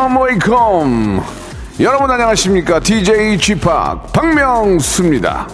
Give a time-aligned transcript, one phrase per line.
[0.00, 1.22] Welcome Welcome
[1.80, 2.80] 여러분 안녕하십니까?
[2.80, 3.54] DJ p
[4.12, 5.46] 박명수입니다.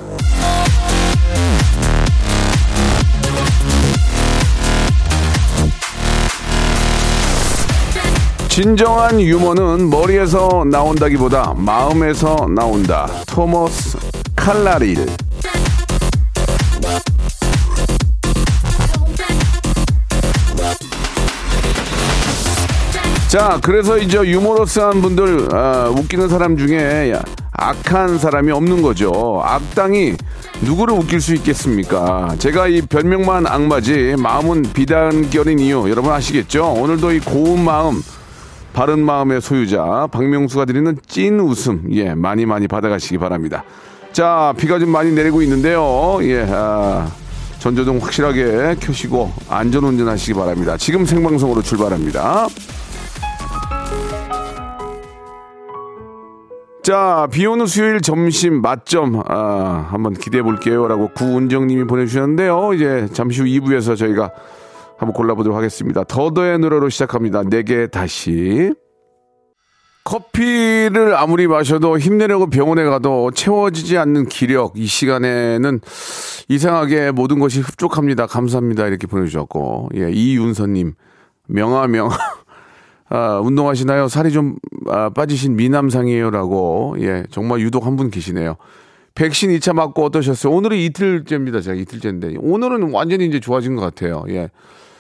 [8.49, 13.09] 진정한 유머는 머리에서 나온다기보다 마음에서 나온다.
[13.27, 13.99] 토머스
[14.37, 15.07] 칼라일
[23.37, 27.13] 자, 그래서 이제 유머러스한 분들, 아, 웃기는 사람 중에
[27.53, 29.43] 악한 사람이 없는 거죠.
[29.45, 30.15] 악당이
[30.63, 32.35] 누구를 웃길 수 있겠습니까?
[32.39, 36.65] 제가 이 별명만 악마지, 마음은 비단결인 이유, 여러분 아시겠죠?
[36.79, 38.03] 오늘도 이 고운 마음,
[38.73, 43.65] 바른 마음의 소유자, 박명수가 드리는 찐 웃음, 예, 많이 많이 받아가시기 바랍니다.
[44.13, 46.21] 자, 비가 좀 많이 내리고 있는데요.
[46.23, 47.07] 예, 아,
[47.59, 50.79] 전조등 확실하게 켜시고 안전 운전하시기 바랍니다.
[50.79, 52.49] 지금 생방송으로 출발합니다.
[56.87, 60.87] 자, 비 오는 수요일 점심 맛점, 아, 한번 기대해 볼게요.
[60.87, 62.75] 라고 구은정님이 보내주셨는데요.
[62.75, 64.31] 이제 잠시 후 2부에서 저희가
[64.97, 66.05] 한번 골라보도록 하겠습니다.
[66.05, 67.43] 더더의 노래로 시작합니다.
[67.43, 68.73] 내게 다시.
[70.05, 74.75] 커피를 아무리 마셔도 힘내려고 병원에 가도 채워지지 않는 기력.
[74.77, 75.81] 이 시간에는
[76.49, 78.29] 이상하게 모든 것이 흡족합니다.
[78.29, 78.87] 감사합니다.
[78.87, 79.89] 이렇게 보내주셨고.
[79.97, 80.95] 예, 이윤서님.
[81.49, 82.17] 명아, 명아.
[83.09, 84.09] 아, 운동하시나요?
[84.09, 84.57] 살이 좀
[84.89, 88.57] 아, 빠지신 미남상이에요라고 예 정말 유독 한 분 계시네요.
[89.15, 90.53] 백신 2차 맞고 어떠셨어요?
[90.53, 91.61] 오늘은 이틀째입니다.
[91.63, 94.25] 제가 이틀째인데 오늘은 완전히 이제 좋아진 것 같아요.
[94.29, 94.51] 예.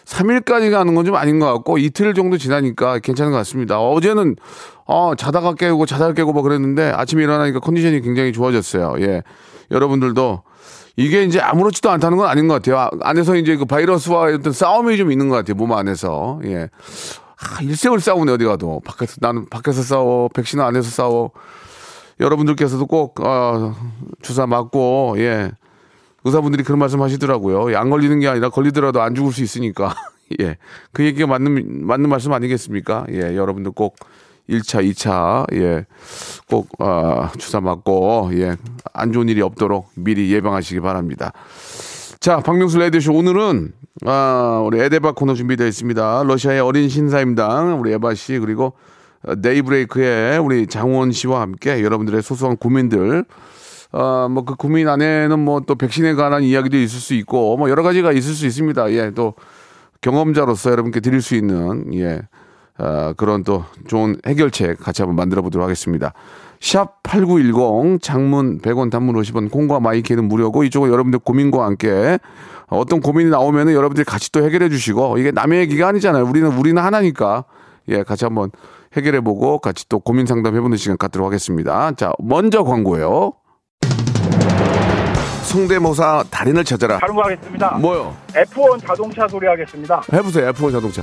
[0.07, 3.81] 3일까지 가는 건 좀 아닌 것 같고 이틀 정도 지나니까 괜찮은 것 같습니다.
[3.81, 4.37] 어제는
[4.87, 8.95] 어, 자다가 깨고 자다가 깨고 뭐 그랬는데 아침에 일어나니까 컨디션이 굉장히 좋아졌어요.
[9.01, 9.23] 예.
[9.73, 10.43] 여러분들도
[10.97, 12.79] 이게 이제 아무렇지도 않다는 건 아닌 것 같아요.
[12.79, 15.57] 아, 안에서 이제 그 바이러스와 어떤 싸움이 좀 있는 것 같아요.
[15.57, 16.41] 몸 안에서.
[16.45, 16.71] 예.
[17.41, 18.81] 아, 일생을 싸우네 어디 가도.
[18.85, 21.31] 밖에서 나는 밖에서 싸워 백신 안에서 싸워.
[22.21, 23.75] 여러분들께서도 꼭 어,
[24.23, 25.53] 주사 맞고 예.
[26.25, 27.71] 의사분들이 그런 말씀 하시더라고요.
[27.73, 29.95] 예, 안 걸리는 게 아니라 걸리더라도 안 죽을 수 있으니까.
[30.41, 30.57] 예
[30.93, 33.07] 그 얘기가 맞는 맞는 말씀 아니겠습니까?
[33.11, 33.97] 예 여러분들 꼭
[34.49, 35.85] 1차, 2차, 예,
[36.49, 38.55] 꼭, 어, 주사 맞고, 예,
[38.93, 41.33] 안 좋은 일이 없도록 미리 예방하시기 바랍니다.
[42.21, 43.73] 자, 박명수 레디쇼 오늘은
[44.05, 46.25] 아, 우리 에데바 코너 준비되어 있습니다.
[46.25, 48.75] 러시아의 어린 신사임당 우리 에바 씨 그리고
[49.39, 53.25] 데이브레이크의 우리 장원 씨와 함께 여러분들의 소소한 고민들
[53.93, 57.83] 어, 뭐 그 고민 안에는 뭐 또 백신에 관한 이야기도 있을 수 있고 뭐 여러
[57.83, 58.93] 가지가 있을 수 있습니다.
[58.93, 59.35] 예, 또
[60.01, 62.23] 경험자로서 여러분께 드릴 수 있는 예.
[62.79, 66.13] 어, 그런 또 좋은 해결책 같이 한번 만들어 보도록 하겠습니다.
[66.61, 72.19] 샵 8910 장문 100원 단문 50원 콩과 마이케이는 무료고 이쪽은 여러분들 고민과 함께
[72.69, 76.25] 어떤 고민이 나오면은 여러분들이 같이 또 해결해 주시고 이게 남의 얘기가 아니잖아요.
[76.25, 77.45] 우리는 우리는 하나니까
[77.89, 78.51] 예 같이 한번
[78.97, 81.93] 해결해 보고 같이 또 고민 상담해 보는 시간 갖도록 하겠습니다.
[81.93, 83.33] 자 먼저 광고예요.
[85.45, 86.99] 성대모사 달인을 찾아라.
[86.99, 87.79] 다른 거 하겠습니다.
[87.79, 88.17] 뭐요?
[88.33, 90.03] F1 자동차 소리 하겠습니다.
[90.13, 90.51] 해보세요.
[90.53, 91.03] F1 자동차.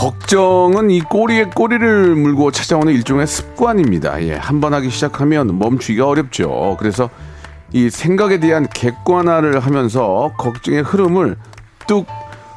[0.00, 4.22] 걱정은 이 꼬리에 꼬리를 물고 찾아오는 일종의 습관입니다.
[4.22, 6.76] 예, 한 번 하기 시작하면 멈추기가 어렵죠.
[6.78, 7.10] 그래서
[7.74, 11.36] 이 생각에 대한 객관화를 하면서 걱정의 흐름을
[11.86, 12.06] 뚝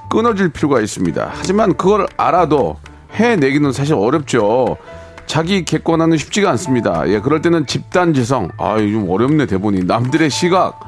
[0.10, 1.32] 끊어줄 필요가 있습니다.
[1.34, 2.78] 하지만 그걸 알아도
[3.12, 4.78] 해내기는 사실 어렵죠.
[5.26, 7.04] 자기 객관화는 쉽지가 않습니다.
[7.10, 9.84] 예, 그럴 때는 집단 지성, 아, 좀 어렵네 대본이.
[9.84, 10.80] 남들의 시각,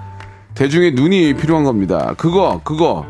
[0.54, 2.14] 대중의 눈이 필요한 겁니다.
[2.16, 3.06] 그거, 그거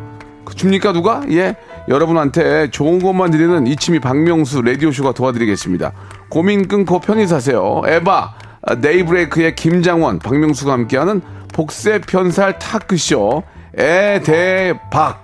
[0.56, 1.22] 줍니까 누가?
[1.30, 1.56] 예,
[1.88, 5.92] 여러분한테 좋은 것만 드리는 이치미 박명수 라디오쇼가 도와드리겠습니다.
[6.30, 7.82] 고민 끊고 편히 사세요.
[7.86, 8.34] 에바,
[8.80, 11.22] 네이브레이크의 김장원, 박명수가 함께하는
[11.54, 13.44] 복세 편살 타크쇼
[13.78, 15.24] 에대박.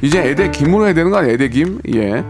[0.00, 1.34] 이제 에대 김으로 해야 되는 거 아니에요?
[1.34, 1.80] 에대 김?
[1.94, 2.24] 예.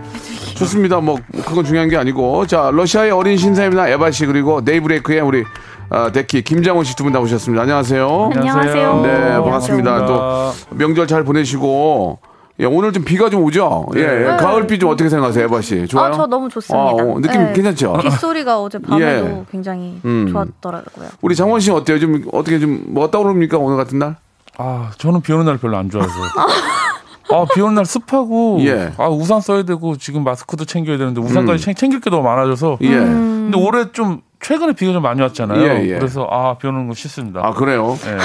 [0.57, 1.01] 좋습니다.
[1.01, 3.89] 뭐 그건 중요한 게 아니고 자 러시아의 어린 신사입니다.
[3.91, 5.45] 에바 씨 그리고 네이브레이크의 우리
[5.91, 7.63] 아, 데키 김장원 씨 두 분 나오셨습니다.
[7.63, 8.31] 안녕하세요.
[8.35, 9.01] 안녕하세요.
[9.03, 10.07] 네 반갑습니다.
[10.07, 12.19] 또 명절 잘 보내시고
[12.61, 13.87] 예, 오늘 좀 비가 좀 오죠.
[13.97, 14.37] 예, 예.
[14.37, 15.87] 가을비 좀 어떻게 생각하세요, 에바 씨?
[15.87, 16.07] 좋아요?
[16.07, 16.77] 아, 저 너무 좋습니다.
[16.77, 17.53] 아, 어, 느낌 네.
[17.53, 17.99] 괜찮죠?
[18.03, 19.45] 빗소리가 어제 밤에도 예.
[19.51, 20.27] 굉장히 음.
[20.31, 21.09] 좋았더라고요.
[21.23, 22.01] 우리 장원 씨 어때요?
[22.01, 24.17] 좀 어떻게 좀뭐 떠오릅니까 오늘 같은 날?
[24.59, 26.13] 아, 저는 비 오는 날 별로 안 좋아해서.
[27.31, 28.93] 아, 비 오는 날 습하고, 예.
[28.97, 32.79] 아, 우산 써야 되고, 지금 마스크도 챙겨야 되는데, 우산까지 챙- 챙길 게 너무 많아져서.
[32.81, 32.89] 예.
[32.97, 33.51] 음.
[33.53, 35.61] 근데 올해 좀, 최근에 비가 좀 많이 왔잖아요.
[35.63, 35.99] 예, 예.
[35.99, 37.41] 그래서, 아, 비 오는 거 싫습니다.
[37.45, 37.99] 아 그래요?
[38.07, 38.17] 예.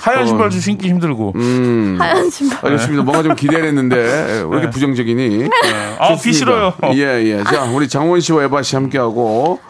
[0.00, 1.32] 하얀 신발 좀 신기 힘들고.
[1.36, 1.96] 음.
[2.00, 2.58] 하얀 신발.
[2.64, 3.02] 알겠습니다.
[3.02, 5.48] 뭔가 좀 기대를 했는데 예, 왜 이렇게 부정적이니?
[5.98, 6.72] 아, 비 싫어요.
[6.94, 7.44] 예, 예.
[7.44, 9.60] 자, 우리 장원 씨와 에바 씨 함께하고.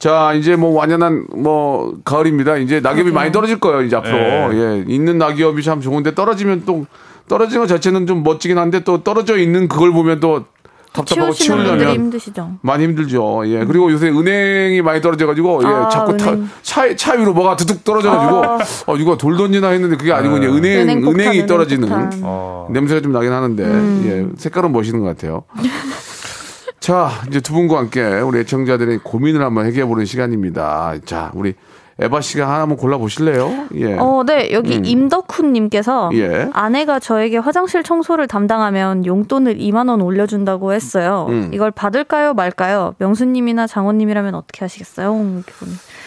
[0.00, 2.56] 자, 이제 뭐 완연한 뭐 가을입니다.
[2.56, 4.16] 이제 낙엽이 많이 떨어질 거예요, 이제 앞으로.
[4.52, 4.84] 예.
[4.88, 6.86] 있는 낙엽이 참 좋은데 떨어지면 또
[7.28, 10.44] 떨어지는 것 자체는 좀 멋지긴 한데 또 떨어져 있는 그걸 보면 또
[10.92, 12.58] 답답하고 치우려면 힘드시죠.
[12.60, 13.42] 많이 힘들죠.
[13.46, 13.64] 예.
[13.64, 15.66] 그리고 요새 은행이 많이 떨어져가지고, 예.
[15.66, 16.48] 아, 자꾸 타, 은행.
[16.62, 20.82] 차, 차 위로 뭐가 두둑 떨어져가지고, 어, 이거 돌 던지나 했는데 그게 아니고, 그냥 은행,
[20.82, 21.88] 은행 폭탄, 은행이 은행 떨어지는.
[22.22, 22.68] 어.
[22.70, 24.02] 냄새가 좀 나긴 하는데 음.
[24.34, 25.44] 예, 색깔은 멋있는 것 같아요.
[26.80, 30.94] 자, 이제 두 분과 함께 우리 애청자들의 고민을 한번 해결해 보는 시간입니다.
[31.04, 31.54] 자, 우리
[32.00, 33.66] 에바 씨가 하나 한번 골라 보실래요?
[33.74, 33.96] 예.
[33.98, 34.50] 어, 네.
[34.52, 36.48] 여기 임덕훈 님께서 예.
[36.52, 41.26] 아내가 저에게 화장실 청소를 담당하면 용돈을 2만 원 올려 준다고 했어요.
[41.28, 41.50] 음.
[41.52, 42.94] 이걸 받을까요, 말까요?
[42.98, 45.12] 명수 님이나 장원 님이라면 어떻게 하시겠어요?
[45.12, 45.42] 보니.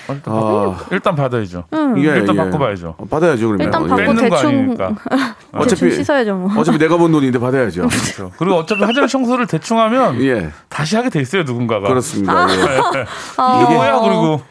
[0.08, 1.64] 일단, 아, 일단 받아야죠.
[1.74, 1.98] 음.
[1.98, 2.40] 예, 일단 예.
[2.40, 2.96] 바꿔봐야죠.
[2.98, 3.66] 어, 받아야죠, 그러면.
[3.66, 3.88] 일단 예.
[3.88, 4.78] 받고 대충
[5.54, 6.52] 어차피- 씻어야죠, 뭐.
[6.60, 7.88] 어차피 내가 번 돈인데 받아야죠.
[7.90, 8.32] 그렇죠.
[8.38, 10.50] 그리고 어차피 화장실 청소를 대충 하면 예.
[10.70, 11.88] 다시 하게 돼 있어요, 누군가가.
[11.88, 12.48] 그렇습니다.
[12.50, 13.06] 예.
[13.42, 13.64] 어.
[13.64, 14.42] 이게 뭐야, 그리고.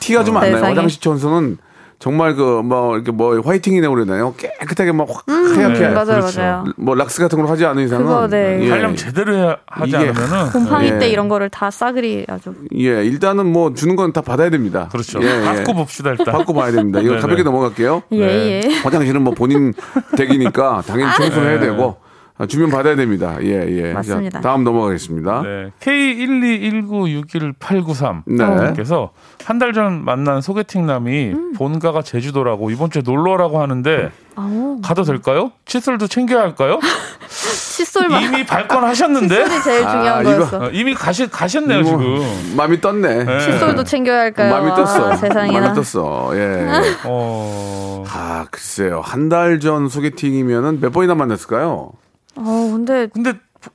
[0.00, 0.52] 티 가 좀 안 나요.
[0.54, 0.68] 세상에.
[0.70, 1.58] 화장실 청소는
[2.00, 4.34] 정말 그 뭐 이렇게 뭐 화이팅이라고 그러나요?
[4.36, 6.40] 깨끗하게 막 확 하얗게 네, 맞아요, 그렇죠.
[6.40, 6.64] 맞아요.
[6.76, 8.58] 뭐 락스 같은 걸 하지 않은 이상은 그거, 네.
[8.62, 8.70] 예.
[8.70, 10.50] 하려면 제대로 해야 하지 이게- 않으면은.
[10.52, 10.98] 곰팡이 예.
[10.98, 12.52] 때 이런 거를 다 싸그리 아주.
[12.76, 14.88] 예, 일단은 뭐 주는 건 다 받아야 됩니다.
[14.92, 15.20] 그렇죠.
[15.22, 15.44] 예, 예.
[15.44, 16.26] 받고 봅시다, 일단.
[16.26, 16.98] 받고 봐야 됩니다.
[17.00, 17.20] 이거 네네.
[17.22, 18.02] 가볍게 넘어갈게요.
[18.12, 18.62] 예, 네.
[18.66, 18.74] 예.
[18.82, 19.72] 화장실은 뭐 본인
[20.16, 21.66] 댁이니까 당연히 청소를 해야 네.
[21.68, 22.03] 되고 아,
[22.48, 23.36] 주면 받아야 됩니다.
[23.42, 23.92] 예, 예.
[23.92, 24.40] 맞습니다.
[24.40, 25.42] 자, 다음 넘어가겠습니다.
[25.42, 25.70] 네.
[25.80, 28.72] K121961893 네.
[28.76, 29.10] 께서
[29.44, 31.52] 한달 전 만난 소개팅남이 음.
[31.54, 35.52] 본가가 제주도라고 이번 주에 놀러 오라고 하는데 아우, 가도 될까요?
[35.64, 36.80] 칫솔도 챙겨야 할까요?
[37.28, 38.22] 칫솔만.
[38.22, 40.64] 이미 발권하셨는데 칫솔이 제일 중요한 아, 거였어.
[40.64, 42.20] 어, 이미 가시 가셨네요 이거 지금.
[42.56, 43.24] 마음이 떴네.
[43.24, 43.40] 네.
[43.40, 44.50] 칫솔도 챙겨야 할까요?
[44.52, 45.10] 마음이 떴어.
[45.12, 45.60] 아, 세상에나.
[45.60, 46.32] 마음이 떴어.
[46.36, 46.66] 예.
[47.04, 48.04] 어.
[48.08, 49.00] 아, 글쎄요.
[49.04, 51.92] 한 달 전 소개팅이면은 몇 번이나 만났을까요?
[52.36, 53.30] 어, 근데 근데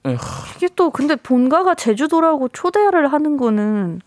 [0.06, 0.18] 에,
[0.56, 4.02] 이게 또 근데 본가가 제주도라고 초대를 하는 거는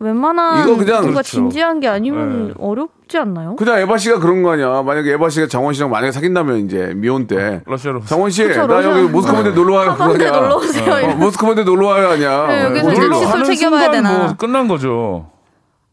[0.00, 1.22] 웬만한 이거 그냥- 누가 그렇죠.
[1.22, 2.54] 진지한 게 아니면 네.
[2.58, 3.54] 어렵지 않나요?
[3.56, 4.82] 그냥 에바 씨가 그런 거 아니야.
[4.82, 8.74] 만약에 에바 씨가 장원 씨랑 만약에 사귄다면 이제 미혼 때 러시아로 장원 씨, 그쵸, 나
[8.74, 8.90] 러시아.
[8.98, 9.96] 여기 모스크바인데 놀러 와요.
[9.98, 10.30] 아니야.
[10.32, 10.92] 놀러 오세요.
[10.92, 12.46] 어, 모스크바인데 놀러 와요 아니야.
[12.48, 13.00] 네, 여기서 이제?
[13.02, 14.18] 칫솔 챙겨봐야 순간 되나?
[14.24, 15.30] 뭐 끝난 거죠.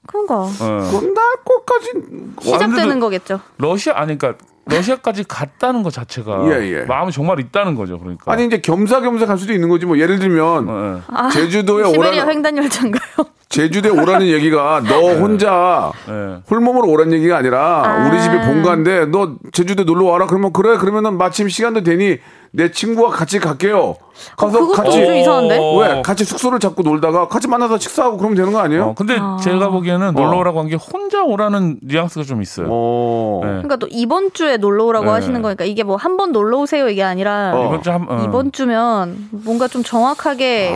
[0.08, 0.50] 그런가 어.
[0.60, 3.40] 끝날 것까진 시작되는 거겠죠.
[3.58, 6.86] 러시아 아니 그러니까 러시아까지 갔다는 것 자체가 예, 예.
[6.86, 8.00] 마음이 정말 있다는 거죠.
[8.00, 8.32] 그러니까.
[8.32, 11.02] 아니 이제 겸사겸사 갈 수도 있는 거지 뭐 예를 들면 어, 예.
[11.08, 13.26] 아, 제주도에 오라는 횡단 열차인가요?
[13.50, 16.42] 제주도에 오라는 얘기가 너 혼자 예.
[16.50, 18.08] 홀몸으로 오라는 얘기가 아니라 아.
[18.08, 22.18] 우리 집이 본가인데 너 제주도에 놀러 와라 그러면 그래 그러면은 마침 시간도 되니
[22.56, 23.96] 내 친구와 같이 갈게요.
[24.38, 25.58] 가서 그것도 같이 좀 이상한데?
[25.58, 25.76] 어.
[25.78, 28.90] 왜 같이 숙소를 잡고 놀다가 같이 만나서 식사하고 그러면 되는 거 아니에요?
[28.90, 29.38] 어, 근데 아.
[29.42, 32.68] 제가 보기에는 놀러 오라고 한 게 혼자 오라는 뉘앙스가 좀 있어요.
[32.70, 33.40] 어.
[33.44, 33.50] 네.
[33.50, 35.12] 그러니까 또 이번 주에 놀러 오라고 네.
[35.14, 37.66] 하시는 거니까 이게 뭐 한 번 놀러 오세요 이게 아니라 어.
[37.66, 38.24] 이번 주 한, 어.
[38.28, 40.76] 이번 주면 뭔가 좀 정확하게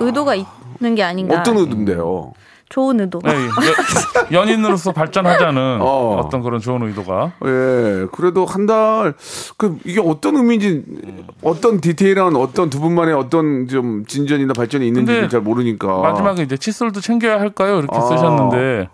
[0.00, 1.38] 의도가 있는 게 아닌가.
[1.38, 1.40] 아.
[1.40, 2.32] 어떤 의도인데요?
[2.68, 3.20] 좋은 의도.
[3.24, 3.46] 네, 여-
[4.40, 5.84] 연인으로서 발전하자는 어.
[6.24, 6.28] 어.
[6.30, 9.14] 떤 그런 좋은 의도가 예, 그래도 한 달,
[9.56, 10.84] 그, 이게 어떤 의미인지,
[11.42, 16.00] 어떤 디테일한 어떤 두 분만의 어떤 좀 진전이나 발전이 있는지 잘 모르니까.
[16.00, 17.78] 마지막에 이제 칫솔도 챙겨야 할까요?
[17.78, 18.00] 이렇게 아.
[18.02, 18.88] 쓰셨는데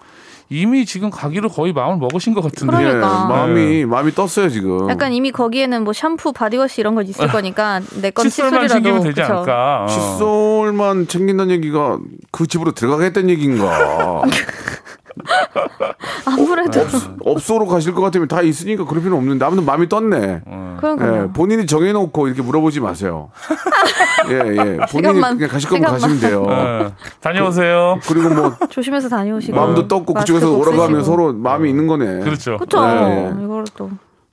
[0.55, 2.77] 이미 지금 가기로 거의 마음을 먹으신 것 같은데.
[2.77, 3.25] 그러니까.
[3.25, 4.89] 예, 마음이 마음이 떴어요 지금.
[4.89, 9.21] 약간 이미 거기에는 뭐 샴푸, body wash 이런 거 있을 거니까 내건 칫솔만 챙기면 되지
[9.21, 9.33] 그쵸.
[9.33, 9.85] 않을까.
[9.85, 9.87] 어.
[9.89, 11.99] 칫솔만 챙긴다는 얘기가
[12.31, 14.23] 그 집으로 들어가겠다는 얘기인가?
[16.27, 16.81] 아무래도
[17.25, 20.43] 업소로 가실 것 같으면 다 있으니까 그럴 필요는 없는데 아무튼 마음이 떴네.
[20.79, 21.23] 그러니까요.
[21.23, 23.31] 예, 본인이 정해놓고 이렇게 물어보지 마세요.
[24.29, 24.55] 예, 예.
[24.55, 26.01] 본인이 시간만, 그냥 가실 거면 시간만.
[26.01, 26.47] 가시면 돼요.
[26.49, 26.93] 예.
[27.21, 27.99] 다녀오세요.
[28.09, 31.05] 그리고 뭐 조심해서 다녀오시고 마음도 떴고 그쪽에서 꼭 오라가면 쓰시고.
[31.05, 32.21] 서로 마음이 있는 거네.
[32.21, 32.57] 그렇죠.
[32.59, 33.33] 그쵸 네.
[33.43, 33.91] 이거를 또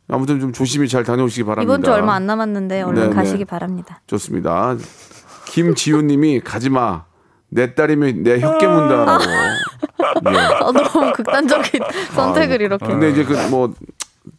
[0.09, 1.73] 아무튼 좀 조심히 잘 다녀오시기 바랍니다.
[1.73, 3.15] 이번 주 얼마 안 남았는데 얼른 네 네.
[3.15, 4.01] 가시기 바랍니다.
[4.07, 4.75] 좋습니다.
[5.45, 7.05] 김지훈님이 가지마.
[7.51, 9.23] 내 딸이면 내 혀 깨 문다라고.
[10.33, 10.63] 예.
[10.63, 11.81] 어, 너무 극단적인
[12.15, 12.85] 선택을 이렇게.
[12.85, 13.73] 아, 근데 이제 그 뭐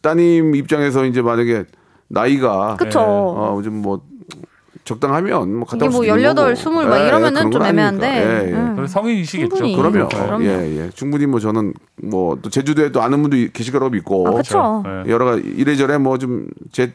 [0.01, 1.65] 따님 입장에서 이제 만약에
[2.07, 2.99] 나이가 그쵸.
[3.01, 4.01] 어, 좀뭐
[4.85, 6.51] 적당하면 뭐 갔다 이게 올뭐 수도 있는 18, 거고.
[6.51, 8.07] 20 막 예, 이러면은 좀 애매한데.
[8.07, 8.43] 아니니까.
[8.43, 8.53] 예, 예.
[8.53, 8.87] 음.
[8.87, 9.55] 성인이시겠죠.
[9.55, 9.75] 충분히.
[9.77, 10.07] 그럼요.
[10.09, 10.43] 그럼요.
[10.43, 10.89] 예, 예.
[10.93, 14.83] 충분히 뭐 저는 뭐 또 제주도에 또 아는 분도 계실 거라고 믿고 아, 그쵸.
[14.85, 15.09] 예.
[15.11, 16.91] 여러 가지 이래저래 뭐좀 재,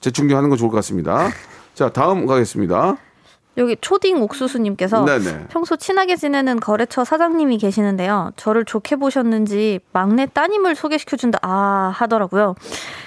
[0.00, 1.28] 재충전하는 거 좋을 것 같습니다.
[1.74, 2.96] 자, 다음 가겠습니다.
[3.58, 5.46] 여기 초딩 옥수수님께서 네네.
[5.48, 8.32] 평소 친하게 지내는 거래처 사장님이 계시는데요.
[8.36, 12.54] 저를 좋게 보셨는지 막내 따님을 소개시켜준다 아 하더라고요.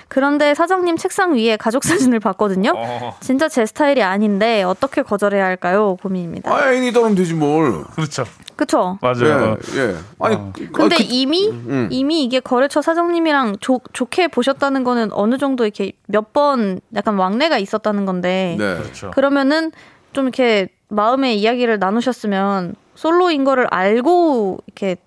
[0.07, 2.73] 그런데 사장님 책상 위에 가족 사진을 봤거든요.
[2.75, 5.97] 어, 진짜 제 스타일이 아닌데 어떻게 거절해야 할까요?
[6.01, 6.51] 고민입니다.
[6.51, 7.83] 아, 애인이 떠면 되지 뭘.
[7.93, 8.23] 그렇죠.
[8.55, 8.97] 그쵸?
[9.03, 9.55] 맞아요.
[9.75, 9.95] 예, 예.
[10.19, 10.35] 아니,
[10.73, 11.53] 근데 아, 그- 이미
[11.91, 17.57] 이미 이게 거래처 사장님이랑 조, 좋게 보셨다는 거는 어느 정도 이렇게 몇 번 약간 왕래가
[17.59, 18.77] 있었다는 건데 네.
[18.77, 19.11] 그렇죠.
[19.11, 19.71] 그러면은
[20.13, 24.97] 좀 이렇게 마음의 이야기를 나누셨으면 솔로인 거를 알고 이렇게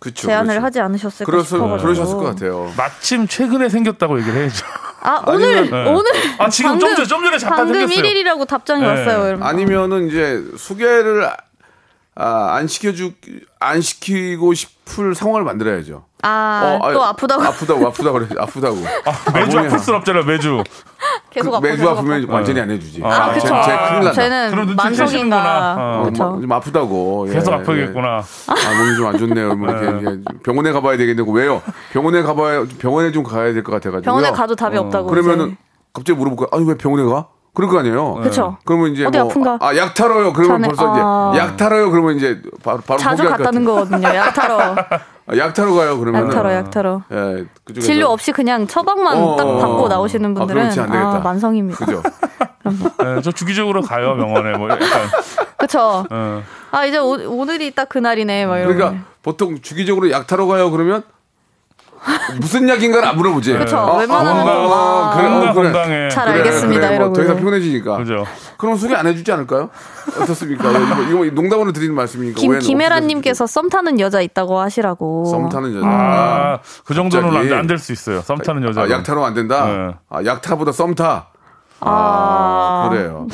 [0.00, 0.64] 그쵸, 제안을 그렇죠.
[0.66, 2.70] 하지 않으셨을까 그랬을, 싶어가지고 그러셨을 것 같아요.
[2.76, 4.66] 마침 최근에 생겼다고 얘기를 해야죠.
[5.00, 5.90] 아 오늘 아니면- 네.
[5.90, 8.02] 오늘 아, 지금 좀 전에- 좀 전에 잠깐 방금 생겼어요.
[8.12, 8.86] 1일이라고 답장이 네.
[8.88, 9.26] 왔어요.
[9.26, 9.46] 여러분.
[9.46, 11.30] 아니면은 이제 소개를
[12.16, 13.12] 아, 안 시켜주
[13.60, 16.04] 안 시키고 싶을 상황을 만들어야죠.
[16.22, 18.76] 아, 어, 또 아, 아프다고 아프다고 아프다고 그래 아프다고.
[19.34, 19.58] 매주.
[19.58, 20.24] 아플 순 없잖아요.
[20.24, 20.62] 매주.
[21.30, 22.34] 계속 그 아파 매주 계속 아프면 아파.
[22.34, 23.02] 완전히 안 해주지.
[23.04, 23.54] 아, 쟤- 그쵸.
[23.66, 24.12] 쟤 큰일.
[24.12, 25.74] 쟤는 만성인가.
[25.76, 26.02] 어.
[26.02, 26.10] 어.
[26.10, 27.26] 마- 좀 아프다고.
[27.28, 27.56] 예, 계속 예.
[27.56, 28.08] 아프겠구나.
[28.18, 29.54] 아, 몸이 좀 안 좋네요.
[29.56, 31.60] 뭐 이렇게 이제 병원에 가봐야 되겠는데 왜요?
[31.92, 34.04] 병원에 가봐야 병원에 좀 가야 될 것 같아가지고.
[34.04, 35.08] 병원에 가도 답이 없다고.
[35.08, 35.56] 그러면은 이제.
[35.92, 36.56] 갑자기 물어볼까?
[36.56, 37.26] 아니 왜 병원에 가?
[37.54, 38.14] 그럴 거 아니에요.
[38.14, 38.58] 그쵸.
[38.64, 39.58] 그러면 이제 어디 뭐, 아픈가?
[39.60, 40.32] 아, 약 타러요.
[40.32, 41.30] 그러면 자네- 벌써 아.
[41.32, 41.90] 이제 약 타러요.
[41.90, 43.64] 그러면 이제 바로 바로 자주 갔다는.
[43.64, 44.08] 거거든요.
[44.08, 44.58] 약 타러.
[45.26, 45.98] 아, 약 타러 가요.
[45.98, 47.02] 그러면 약 타러, 약 타러.
[47.12, 49.88] 예, 그쪽에서 진료 없이 그냥 처방만 어, 딱 어, 받고 어.
[49.88, 51.16] 나오시는 아, 분들은 그렇지, 안 되겠다.
[51.16, 51.86] 아, 만성입니다.
[51.86, 52.02] 그죠?
[52.98, 54.88] 네, 저 주기적으로 가요 병원에 뭐 약간.
[55.56, 56.04] 그쵸.
[56.10, 56.42] 어.
[56.72, 58.46] 아, 이제 오, 오늘이 딱 그날이네.
[58.46, 58.74] 막 이러고.
[58.74, 60.70] 그러니까 보통 주기적으로 약 타러 가요.
[60.70, 61.04] 그러면
[62.40, 63.52] 무슨 약인가를 안 물어보지.
[63.56, 63.76] 그쵸.
[63.78, 65.72] 아, 웬만하면 아, 또, 아, 아, 그래, 어, 건강 그래.
[65.72, 66.08] 건강해.
[66.10, 66.80] 잘 그래, 알겠습니다.
[66.80, 67.12] 그래, 뭐 이러고.
[67.14, 67.96] 더 이상 피곤해지니까.
[67.98, 68.24] 그죠.
[68.58, 69.70] 그럼 소개 안 해주지 않을까요?
[70.20, 70.70] 어떻습니까?
[70.70, 72.40] 이거, 이거 농담으로 드리는 말씀이니까.
[72.40, 75.24] 김, 왜 김혜란님께서 썸 타는 여자 있다고 하시라고.
[75.26, 75.86] 썸 타는 여자.
[75.86, 77.52] 아, 그 정도는.
[77.54, 78.20] 안 될 수 있어요.
[78.22, 78.82] 썸 타는 여자.
[78.82, 79.64] 아, 약 타러 안 된다.
[79.66, 79.94] 네.
[80.10, 81.28] 아, 약 타보다 썸 타.
[81.80, 83.26] 아, 그래요.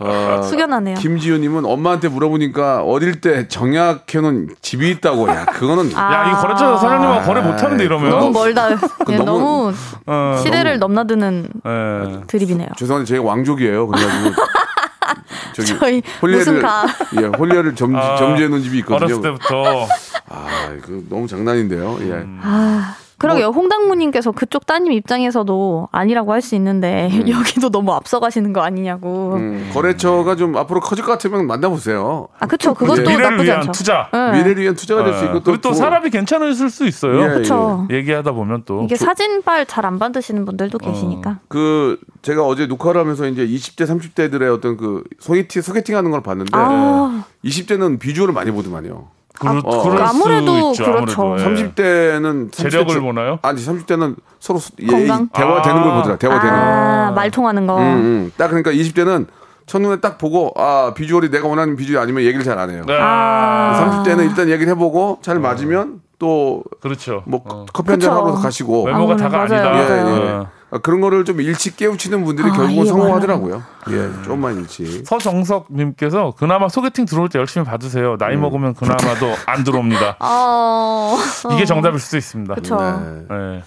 [0.00, 0.96] 어, 숙연하네요.
[0.96, 5.28] 김지효님은 엄마한테 물어보니까 어릴 때 정략해놓은 집이 있다고.
[5.28, 8.10] 야, 그거는 야, 이 거래처 사장님하고 거래 못 하는데 이러면.
[8.10, 8.70] 너무 멀다.
[9.10, 9.72] 예, 너무- 너무,
[10.06, 12.20] 어, 시대를 넘나드는 예.
[12.26, 12.68] 드립이네요.
[12.76, 13.86] 죄송한데 제가 왕족이에요.
[13.88, 14.34] 그래가지고
[15.54, 16.86] 저기 저희 무슨 가.
[17.20, 19.16] 예, 홀리아를 점, 아, 점지해 놓은 집이 있거든요.
[19.16, 19.86] 어렸을 때부터
[20.28, 20.46] 아,
[20.82, 21.98] 그 너무 장난인데요.
[22.02, 22.04] 예.
[22.12, 22.40] 음.
[22.42, 23.48] 아, 그러게요.
[23.48, 29.34] 홍당무님께서 그쪽 따님 입장에서도 아니라고 할 수 있는데 여기도 너무 앞서가시는 거 아니냐고.
[29.34, 32.28] 음, 거래처가 좀 앞으로 커질 것 같으면 만나보세요.
[32.38, 32.74] 아, 그쵸.
[32.74, 33.06] 그것도 예.
[33.06, 33.72] 미래를 나쁘지 위한 않죠.
[33.72, 34.08] 투자.
[34.12, 34.32] 네.
[34.38, 37.20] 미래를 위한 투자가 될 수 있고 또 또 사람이 괜찮으실 수 있어요.
[37.22, 37.86] 예, 그쵸.
[37.90, 41.38] 얘기하다 보면 또 이게 사진빨 잘 안 받으시는 분들도 계시니까.
[41.48, 47.24] 그 제가 어제 녹화를 하면서 이제 20대 30대들의 어떤 그 소개팅 소개팅하는 걸 봤는데 아,
[47.44, 49.08] 20대는 비주얼을 많이 보더만요.
[49.38, 49.82] 그럴, 어.
[49.82, 50.92] 그럴 아무래도 수 있죠.
[50.92, 51.22] 그렇죠.
[51.22, 51.50] 아무래도.
[51.50, 51.54] 예.
[51.72, 53.38] 30대는 재력을 보나요?
[53.42, 55.28] 아니 30대는 서로 예, 건강?
[55.28, 56.16] 대화되는 걸 보더라.
[56.16, 56.60] 대화되는 거.
[56.62, 57.78] 아, 말 통하는 거.
[57.78, 58.32] 음, 음.
[58.36, 59.26] 딱 그러니까 20대는
[59.66, 62.82] 첫눈에 딱 보고 아 비주얼이 내가 원하는 비주얼이 아니면 얘기를 잘 안 해요.
[62.86, 62.94] 네.
[62.98, 64.02] 아.
[64.04, 67.22] 30대는 일단 얘기를 해보고 잘 맞으면 또 그렇죠.
[67.26, 67.64] 뭐 어.
[67.72, 68.12] 커피 한 잔.
[68.12, 69.68] 하러 가시고 외모가 아, 다가 맞아요.
[69.68, 69.96] 아니다.
[69.96, 70.30] 예, 예.
[70.32, 70.46] 어.
[70.70, 73.62] 아, 그런 거를 좀 일찍 깨우치는 분들이 아, 결국은 성공하더라고요.
[73.90, 75.06] 예, 조금만 일찍.
[75.06, 78.16] 서정석님께서 그나마 소개팅 들어올 때 열심히 받으세요.
[78.18, 78.42] 나이 음.
[78.42, 80.16] 먹으면 그나마도 안 들어옵니다.
[80.20, 81.16] 어.
[81.54, 82.54] 이게 정답일 수도 있습니다.
[82.54, 82.76] 그쵸.
[82.76, 83.34] 네.
[83.34, 83.62] 네.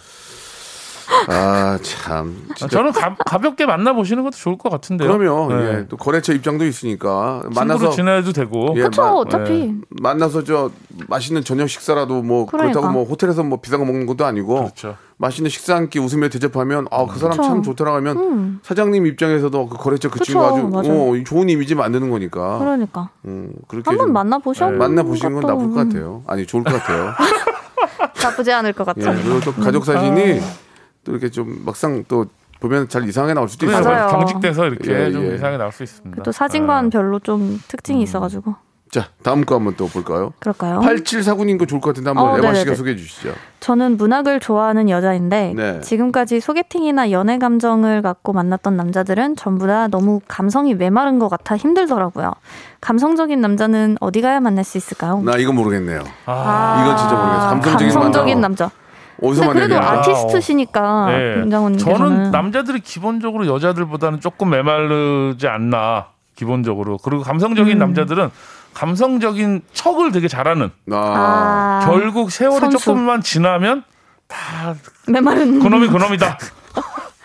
[1.27, 2.35] 아, 참.
[2.55, 2.67] 진짜.
[2.77, 5.07] 저는 가, 가볍게 만나보시는 것도 좋을 것 같은데요.
[5.17, 5.79] 그러면 네.
[5.79, 8.73] 예, 또 거래처 입장도 있으니까 만나서 만나서 지내도 되고.
[8.77, 9.51] 예, 그쵸, 마- 어차피.
[9.67, 9.75] 네.
[10.01, 10.71] 만나서 저
[11.07, 12.81] 맛있는 저녁 식사라도 뭐 그렇 그러니까.
[12.81, 14.95] 다고뭐 호텔에서 뭐 비싼 거 먹는 것도 아니고 그렇죠.
[15.17, 17.43] 맛있는 식사 한 끼 웃으며 대접하면 아 그 사람 그쵸.
[17.43, 18.59] 참 좋더라 하면 음.
[18.63, 20.61] 사장님 입장에서도 그 거래처 그 그쵸, 친구 아주.
[20.91, 24.69] 어, 좋은 이미지 만드는 거니까 그러니까 음, 그렇게 한번 좀 만나보셔.
[24.71, 24.77] 네.
[24.77, 26.23] 만나 보시는 건 나쁠 것 음, 같아요.
[26.27, 27.11] 아니 좋을 것 같아요.
[28.23, 29.21] 나쁘지 않을 것 예, 같아요.
[29.23, 30.39] 그리고 또 가족 사진이
[31.03, 32.25] 또 이렇게 좀 막상 또
[32.59, 33.95] 보면 잘 이상하게 나올 수도 그래서 있어요.
[33.95, 34.11] 맞아요.
[34.17, 35.35] 경직돼서 이렇게 예, 좀 예.
[35.35, 36.21] 이상하게 나올 수 있습니다.
[36.23, 36.97] 또 사진과는 네.
[36.97, 38.55] 별로 좀 특징이 있어가지고
[38.91, 40.33] 자 다음 거 한번 또 볼까요?
[40.39, 40.81] 그럴까요?
[40.81, 42.75] 8749님 거 좋을 것 같은데 한번 어, 에마 씨가.
[42.75, 43.33] 소개해 주시죠.
[43.61, 45.79] 저는 문학을 좋아하는 여자인데 네.
[45.81, 52.33] 지금까지 소개팅이나 연애 감정을 갖고 만났던 남자들은 전부 다 너무 감성이 메마른 것 같아 힘들더라고요.
[52.81, 55.21] 감성적인 남자는 어디 가야 만날 수 있을까요?
[55.23, 56.01] 나 이거 모르겠네요.
[56.25, 57.49] 아, 이건 진짜 모르겠어요.
[57.49, 58.41] 감성적인, 감성적인.
[58.41, 58.71] 남자.
[59.21, 59.99] 어디서 근데 그래도 만나냐?
[59.99, 61.35] 아티스트시니까 네.
[61.41, 67.79] 김장훈님께서는 저는 남자들이 기본적으로 여자들보다는 조금 메마르지 않나 기본적으로 그리고 감성적인 음.
[67.79, 68.29] 남자들은
[68.73, 72.77] 감성적인 척을 되게 잘하는 아, 아, 결국 세월이 선수.
[72.79, 73.83] 조금만 지나면
[74.27, 74.73] 다
[75.07, 76.37] 메마른 그놈이 그놈이다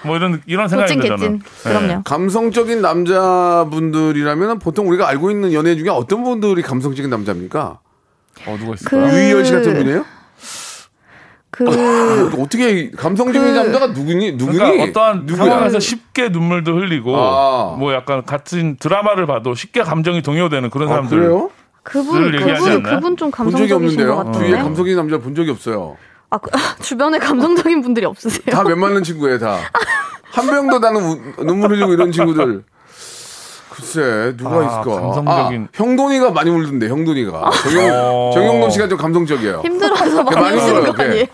[0.05, 1.21] 뭐 이런 이런 생각이 개찐 들잖아.
[1.23, 2.03] 개찐 그럼요.
[2.05, 7.79] 감성적인 남자분들이라면 보통 우리가 알고 있는 연예 중에 어떤 분들이 감성적인 남자입니까?
[8.47, 8.91] 어 누가 있을까?
[8.91, 10.05] 그- 유희열 씨 같은 분이에요?
[11.57, 14.33] 그 어떻게 감성적인 그- 남자가 누구니?
[14.33, 14.59] 누구니?
[14.59, 15.47] 그러니까 어떠한 누구야?
[15.51, 17.77] 상황에서 쉽게 눈물도 흘리고 아.
[17.79, 21.19] 뭐 약간 같은 드라마를 봐도 쉽게 감정이 동요되는 그런 아, 사람들.
[21.19, 21.51] 그래요?
[21.83, 22.83] 그분 그분?
[22.83, 24.17] 그분 좀 감성적이신 것 없는데요.
[24.17, 24.39] 같은데.
[24.39, 25.97] 주위에 감성적인 남자 본 적이 없어요.
[26.31, 26.51] 아, 그-
[26.83, 28.43] 주변에 감성적인 분들이 없으세요?
[28.55, 29.59] 다몇 맞는 친구예요, 다.
[30.33, 32.65] 한 명도 나는 우- 눈물 흘리고 이런 친구들.
[33.77, 34.85] 글쎄, 누가 아, 있을까?
[34.85, 37.51] 감성적인- 아, 형돈이가 많이 울던데, 형돈이가.
[37.71, 38.31] 정영, 어.
[38.33, 39.61] 정영돈 씨가 좀 감성적이에요.
[39.63, 41.03] 힘들어서 많이 울어요, 거 걔.
[41.05, 41.27] 아니에요?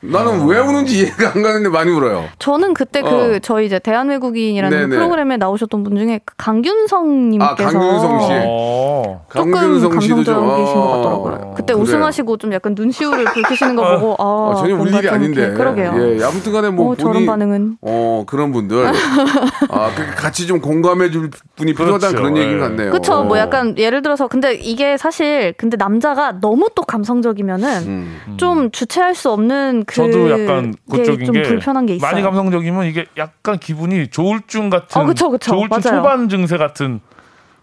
[0.00, 2.24] 나는 왜 우는지 이해가 안 가는데 많이 울어요.
[2.40, 3.38] 저는 그때 그 어.
[3.38, 4.96] 저희 이제 대한외국인이라는 네네.
[4.96, 8.28] 프로그램에 나오셨던 분 중에 그 강균성님께서 아, 강균성 씨.
[8.46, 9.24] 어.
[9.32, 11.54] 조금 강균성 씨도 좀, 감성적이신 것 어, 같더라고요.
[11.56, 11.82] 그때 그래요.
[11.82, 15.52] 우승하시고 좀 약간 눈시울을 붉히시는 거 보고 아, 아, 전혀 울 일이 좀 아닌데.
[15.52, 15.94] 그러게요.
[15.96, 18.84] 예, 아무튼간에 뭐 어, 저런 본인- 반응은 어 그런 분들
[19.70, 22.22] 아그 같이 좀 공감해 줄 분이 필요하다는 그렇죠.
[22.22, 22.60] 그런 얘기인 예.
[22.60, 22.90] 것 같네요.
[22.92, 23.24] 그쵸.
[23.24, 23.40] 뭐 어.
[23.40, 28.34] 약간 예를 들어서 근데 이게 사실 근데 남자가 너무 또 감성적이면은 음.
[28.36, 32.10] 좀 주체할 수 없는 그 저도 약간 게 그쪽인 좀게 불편한 게 있어요.
[32.10, 35.52] 많이 감성적이면 이게 약간 기분이 조울증 같은 어, 그쵸, 그쵸.
[35.52, 36.02] 조울증 맞아요.
[36.02, 37.00] 초반 증세 같은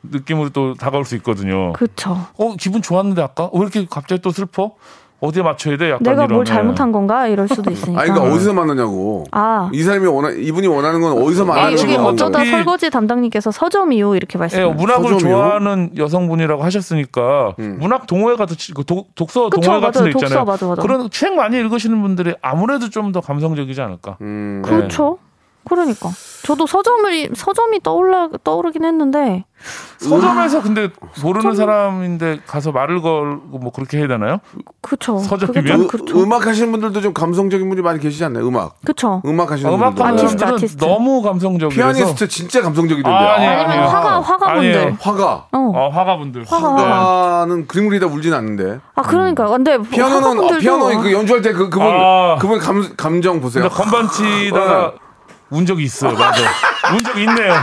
[0.04, 1.74] 느낌으로 또 다가올 수 있거든요.
[1.74, 2.18] 그쵸.
[2.38, 4.72] 어 기분 좋았는데 아까 왜 이렇게 갑자기 또 슬퍼?
[5.22, 5.92] 어디에 맞춰야 돼?
[5.92, 6.52] 약간 내가 이런 뭘 예.
[6.52, 8.02] 잘못한 건가 이럴 수도 있으니까.
[8.02, 9.24] 아니 그러니까 어디서 만나냐고.
[9.32, 9.70] 아.
[9.72, 13.52] 이 사람이 원하 이분이 원하는 건 어디서 아, 만나는 지금 여기 거 어쩌다 설거지 담당님께서
[13.52, 14.74] 서점이요 이렇게 예, 말씀하셨어요.
[14.76, 15.20] 문학을 서점이요?
[15.38, 17.78] 좋아하는 여성분이라고 하셨으니까 음.
[17.80, 20.12] 문학 동호회 같은 치- 그 독, 독서 그쵸, 동호회 같은 데 맞아요.
[20.12, 20.46] 독서, 있잖아요.
[20.46, 20.82] 맞아, 맞아.
[20.82, 24.18] 그런 책 많이 읽으시는 분들이 아무래도 좀 더 감성적이지 않을까.
[24.22, 24.62] 음.
[24.66, 25.18] 그렇죠.
[25.69, 26.10] 그러니까
[26.43, 29.45] 저도 서점을 서점이 떠올라 떠오르긴 했는데
[30.00, 30.89] 서점에서 근데
[31.21, 34.39] 모르는 사람인데 가서 말을 걸고 뭐 그렇게 해야 되나요?
[34.82, 35.19] 그쵸.
[35.19, 35.82] 서점이면?
[35.82, 36.19] 음, 그렇죠.
[36.19, 38.47] 음악 하시는 분들도 좀 감성적인 분이 많이 계시지 않나요?
[38.47, 38.82] 음악.
[38.84, 39.21] 그쵸.
[39.26, 40.04] 음악 하시는 음악 분들.
[40.04, 40.86] 아티스트, 감독들은 아티스트.
[40.86, 43.15] 너무 감성적이라서 피아니스트 진짜 감성적이던데.
[43.15, 43.84] 아니, 아, 아니에요.
[43.84, 44.78] 화가 화가분들.
[44.78, 44.97] 아니에요.
[45.00, 45.47] 화가.
[45.52, 45.71] 어.
[45.76, 46.45] 어, 화가분들.
[46.47, 46.76] 화가.
[46.76, 46.84] 네.
[46.84, 48.80] 화가 는 그림 그리다 울진 않는데.
[48.95, 52.38] 아 그러니까 근데 피아노는 어, 피아노 그 연주할 때 그 그분 아.
[52.39, 53.63] 그분 감 감정 보세요.
[53.69, 54.93] 근데 건반 치다가
[55.52, 56.14] 운 적이 있어요.
[56.14, 56.42] 맞아.
[56.94, 57.54] 운 적이 있네요.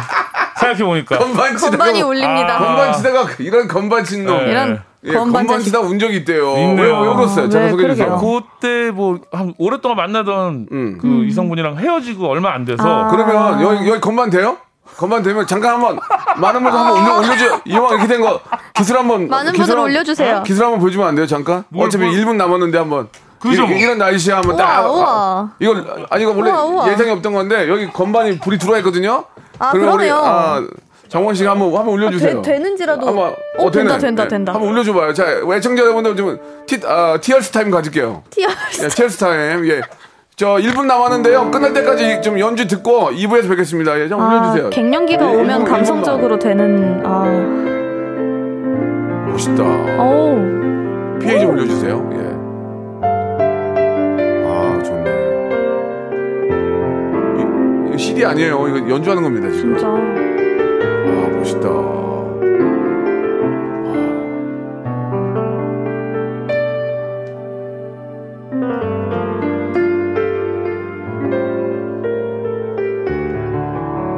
[0.60, 1.18] 생각해 보니까.
[1.18, 2.56] 건반 치다가 건반이 울립니다.
[2.56, 2.58] 아.
[2.58, 4.36] 건반 치다가 이런 건반 친 놈.
[4.44, 4.50] 네.
[4.50, 5.66] 이런 예, 건반 건반 자식.
[5.66, 6.56] 치다 운 적이 있대요.
[6.56, 7.00] 있네요.
[7.00, 7.46] 왜, 왜 그랬어요?
[7.46, 8.20] 아, 제가 왜 소개해 주세요.
[8.20, 10.98] 그때 뭐 한 오랫동안 만나던 음.
[11.00, 13.08] 그 이성분이랑 헤어지고 얼마 안 돼서 아.
[13.08, 14.56] 그러면 여기, 여기 건반 돼요?
[14.96, 16.00] 건반 되면 잠깐 한번
[16.38, 17.60] 많은 분들 한번 올려, 올려줘.
[17.66, 18.40] 이왕 이렇게 된 거
[18.74, 20.42] 기술 한번 많은 분들 올려주세요.
[20.42, 21.26] 기술 한번 보여주면 안 돼요?
[21.26, 21.62] 잠깐?
[21.68, 23.08] 뭘 어차피 뭘- 1분 남았는데 한번.
[23.40, 23.64] 그죠?
[23.64, 24.86] 이, 이런 날씨에 한번 우와, 딱.
[24.88, 25.04] 우와.
[25.08, 26.92] 아, 이거 아니 이거 원래 우와, 우와.
[26.92, 29.24] 예상이 없던 건데 여기 건반이 불이 들어와 있거든요.
[29.58, 30.16] 아, 그러면 우리, 그러네요.
[30.24, 30.62] 아,
[31.08, 32.42] 장원 씨가 한번 한번 올려주세요.
[32.42, 33.98] 되, 되는지라도 한번 어, 된다 되네.
[33.98, 34.52] 된다 네, 된다.
[34.54, 35.14] 한번 올려줘봐요.
[35.14, 35.24] 자
[35.54, 38.24] 애청자 여러분들 좀 티, 아, tears time 가질게요.
[38.30, 38.84] tears.
[38.84, 39.66] 예, tears time.
[39.68, 39.80] 예.
[40.36, 41.50] 저 1분 남았는데요.
[41.50, 43.98] 끝날 때까지 좀 연주 듣고 2부에서 뵙겠습니다.
[44.00, 44.66] 예, 좀 올려주세요.
[44.66, 47.24] 아, 갱년기가 예, 오면 일분, 감성적으로 되는 아.
[49.30, 49.62] 멋있다.
[50.02, 51.18] 오.
[51.20, 52.10] PA 좀 올려주세요.
[52.14, 52.27] 예.
[57.98, 58.68] CD 아니에요.
[58.68, 59.76] 이거 연주하는 겁니다, 지금.
[59.76, 59.88] 진짜.
[59.88, 61.68] 아, 멋있다.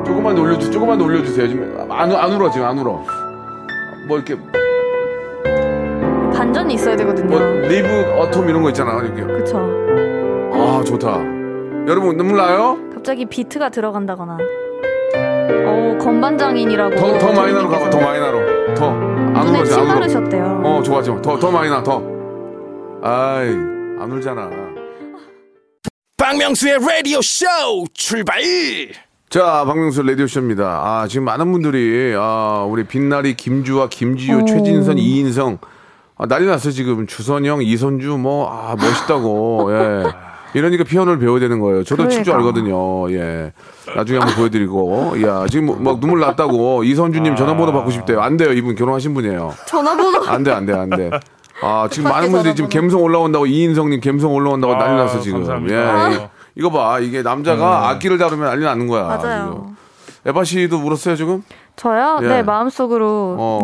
[0.05, 1.49] 조금만 더 올려주, 조금만 더 올려주세요.
[1.49, 3.03] 지금 안, 안 울어, 지금 안 울어.
[4.07, 4.37] 뭐 이렇게
[6.35, 7.29] 반전이 있어야 되거든요.
[7.29, 9.01] 뭐 leaves autumn 이런 거 있잖아.
[9.03, 9.23] 이렇게.
[9.23, 9.59] 그쵸.
[10.53, 11.19] 아, 좋다.
[11.87, 12.90] 여러분 눈물 나요?
[13.01, 14.37] 갑자기 비트가 들어간다거나.
[14.37, 16.97] 어 건반장인이라고.
[16.97, 18.75] 더, 더 마이너로 가봐, 더 마이너로.
[18.75, 18.91] 더.
[18.91, 19.95] 안 눈에 울지, 침 안 울어.
[19.95, 20.61] 마르셨대요.
[20.63, 21.23] 어, 좋아, 좋아.
[21.23, 22.03] 더, 더 마이너, 더.
[23.03, 23.49] 아이,
[23.99, 24.51] 안 울잖아.
[26.19, 27.47] 박명수의 라디오 쇼
[27.95, 28.43] 출발
[29.31, 30.65] 자, 박명수 라디오쇼입니다.
[30.67, 34.45] 아, 지금 많은 분들이, 아, 우리 빛나리, 김주아, 김지효, 오.
[34.45, 35.57] 최진선, 이인성,
[36.19, 37.07] 아, 난리 났어요, 지금.
[37.07, 40.30] 주선영, 이선주, 뭐, 아, 멋있다고, 예.
[40.55, 41.85] 이러니까 피아노를 배워야 되는 거예요.
[41.85, 42.37] 저도 그러니까.
[42.37, 43.53] 알거든요, 예.
[43.95, 48.21] 나중에 한번 보여드리고, 야, 지금 뭐, 막 눈물 났다고, 이선주님 전화번호 받고 싶대요.
[48.21, 49.55] 안 돼요, 이분 결혼하신 분이에요.
[49.67, 50.27] 전화번호.
[50.29, 51.11] 안 돼, 안 돼, 안 돼.
[51.63, 52.69] 아, 지금 많은 분들이 지금.
[52.71, 55.39] 감성 올라온다고, 이인성님 감성 올라온다고 난리 아, 났어, 지금.
[55.41, 56.11] 감사합니다.
[56.13, 56.17] 예.
[56.17, 56.19] 이-
[56.57, 59.05] 이거 봐, 이게 남자가 악기를 다루면 난리 나는 거야.
[59.05, 59.53] 맞아요.
[59.53, 59.77] 지금.
[60.27, 61.43] 에바 씨도 울었어요, 지금?
[61.77, 62.19] 저요?
[62.23, 62.27] 예.
[62.27, 63.63] 네 마음속으로 어.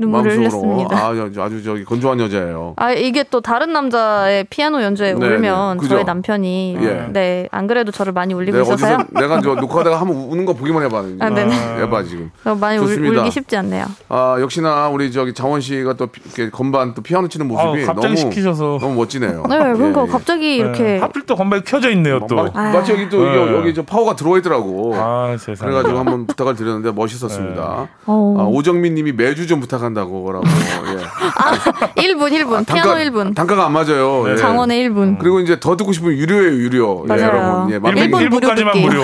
[0.00, 0.72] 눈물을 마음속으로.
[0.74, 0.96] 흘렸습니다.
[1.06, 2.72] 아, 아주, 아주 저기 건조한 여자예요.
[2.76, 5.88] 아 이게 또 다른 남자의 피아노 연주에 네, 울면 네.
[5.88, 7.08] 저희 남편이 예.
[7.12, 8.94] 네 안 그래도 저를 많이 울리고 내가 있어서요.
[8.96, 10.98] 어디서 내가 저 녹화하다가 한번 우는 거 보기만 해봐.
[11.20, 11.82] 아, 네네.
[11.82, 12.30] 에바 지금.
[12.44, 13.20] 어, 많이 울, 좋습니다.
[13.20, 13.86] 울기 쉽지 않네요.
[14.08, 18.14] 아 역시나 우리 저기 장원 씨가 또 피- 이렇게 건반 또 피아노 치는 모습이 갑자기
[18.14, 18.78] 너무 시키셔서.
[18.80, 19.42] 너무 멋지네요.
[19.48, 20.10] 네, 그러니까 예, 예.
[20.10, 20.98] 갑자기 이렇게 네.
[20.98, 22.36] 하필 또 건반이 켜져 있네요 또.
[22.36, 23.36] 마, 마치 여기 또 네.
[23.36, 24.92] 여기, 여기 저 파워가 들어와 있더라고.
[24.94, 25.70] 아 세상에.
[25.70, 27.88] 그래 가지고 한번 부탁을 드렸는데 멋있었습니다.
[28.06, 28.36] 어.
[28.38, 30.44] 아, 오정민 님이 매주 좀 부탁한 다고라고.
[30.46, 32.02] 예.
[32.02, 34.30] 1분 1분 피아노 1분 단가가 안 맞아요.
[34.30, 34.36] 예.
[34.36, 37.04] 장원의 1분 그리고 이제 더 듣고 싶으면 유료예요, 유료.
[37.04, 37.22] 예, 맞아요.
[37.26, 37.72] 여러분.
[37.74, 38.80] 예, 맘- 일본 1분, 무료 1분까지만 듣기.
[38.86, 39.02] 무료.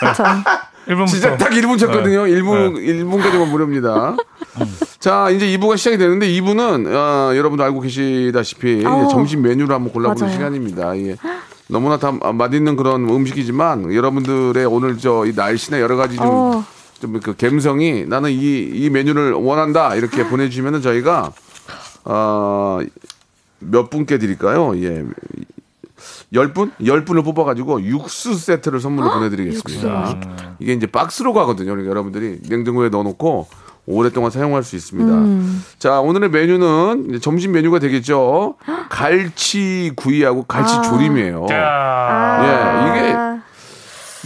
[0.00, 0.22] 그렇죠.
[0.88, 1.06] 1분부터.
[1.08, 2.26] 진짜 딱 1분 쳤거든요.
[2.26, 2.32] 네.
[2.40, 4.16] 1분, 1분까지만 무료입니다.
[5.00, 9.08] 자, 이제 2부가 시작이 되는데 2부는, 어, 여러분도 알고 계시다시피 이제 어.
[9.10, 10.32] 점심 메뉴를 한번 골라보는 맞아요.
[10.32, 10.96] 시간입니다.
[10.98, 11.16] 예.
[11.68, 16.64] 너무나 다 맛있는 그런 음식이지만 여러분들의 오늘 저 이 날씨나 여러 가지 좀, 어.
[17.06, 21.32] 좀그 감성이 나는 이, 이 메뉴를 원한다 이렇게 보내주시면은 저희가
[22.04, 22.80] 어,
[23.58, 24.76] 몇 분께 드릴까요?
[24.82, 25.04] 예.
[26.32, 26.72] 열 분?
[26.84, 30.20] 열 분을 뽑아가지고 육수 세트를 선물로 보내드리겠습니다.
[30.58, 31.70] 이게 이제 박스로 가거든요.
[31.70, 33.46] 그러니까 여러분들이 냉장고에 넣어놓고
[33.86, 35.10] 오랫동안 사용할 수 있습니다.
[35.12, 35.62] 음.
[35.78, 38.56] 자, 오늘의 메뉴는 이제 점심 메뉴가 되겠죠.
[38.90, 40.82] 갈치 구이하고 갈치 아.
[40.82, 41.46] 조림이에요.
[41.48, 43.16] 자, 예, 이게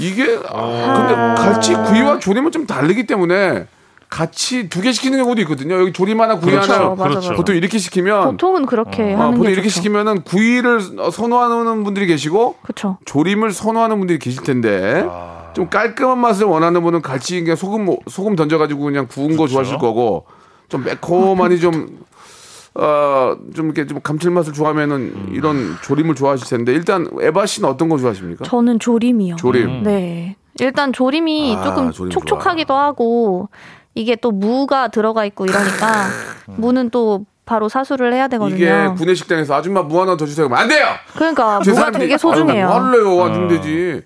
[0.01, 3.67] 이게 아, 근데 갈치 구이와 조림은 좀 다르기 때문에
[4.09, 5.79] 같이 두 개 시키는 경우도 있거든요.
[5.81, 7.35] 여기 조림 하나 구이 그렇죠, 하나 그렇죠.
[7.35, 9.77] 보통 이렇게 시키면 보통은 그렇게 아, 하는 보통 게 이렇게 좋죠.
[9.77, 10.81] 시키면은 구이를
[11.13, 12.99] 선호하는 분들이 계시고 그렇죠.
[13.05, 15.07] 조림을 선호하는 분들이 계실 텐데
[15.55, 20.25] 좀 깔끔한 맛을 원하는 분은 갈치 그냥 소금 소금 던져가지고 그냥 구운 거 좋아하실 거고
[20.69, 22.01] 좀 매콤하니 좀
[22.75, 27.99] 어, 좀 이렇게 좀 감칠맛을 좋아하면은 이런 조림을 좋아하실 텐데 일단 에바 씨는 어떤 거
[27.99, 28.45] 좋아하십니까?
[28.45, 29.37] 저는 조림이요.
[29.37, 29.83] 조림.
[29.83, 30.37] 네.
[30.61, 33.49] 일단 조림이 아, 조금 조림 촉촉하기도 하고
[33.95, 36.07] 이게 또 무가 들어가 있고 이러니까
[36.47, 38.57] 무는 또 바로 사수를 해야 되거든요.
[38.57, 40.47] 이게 구내 식당에서 아줌마 무 하나 더 주세요.
[40.47, 40.87] 그러면 안 돼요.
[41.15, 42.69] 그러니까 제 무가 되게 소중해요.
[42.69, 43.25] 아유, 뭐 할래요.
[43.25, 44.03] 안 주면 되지.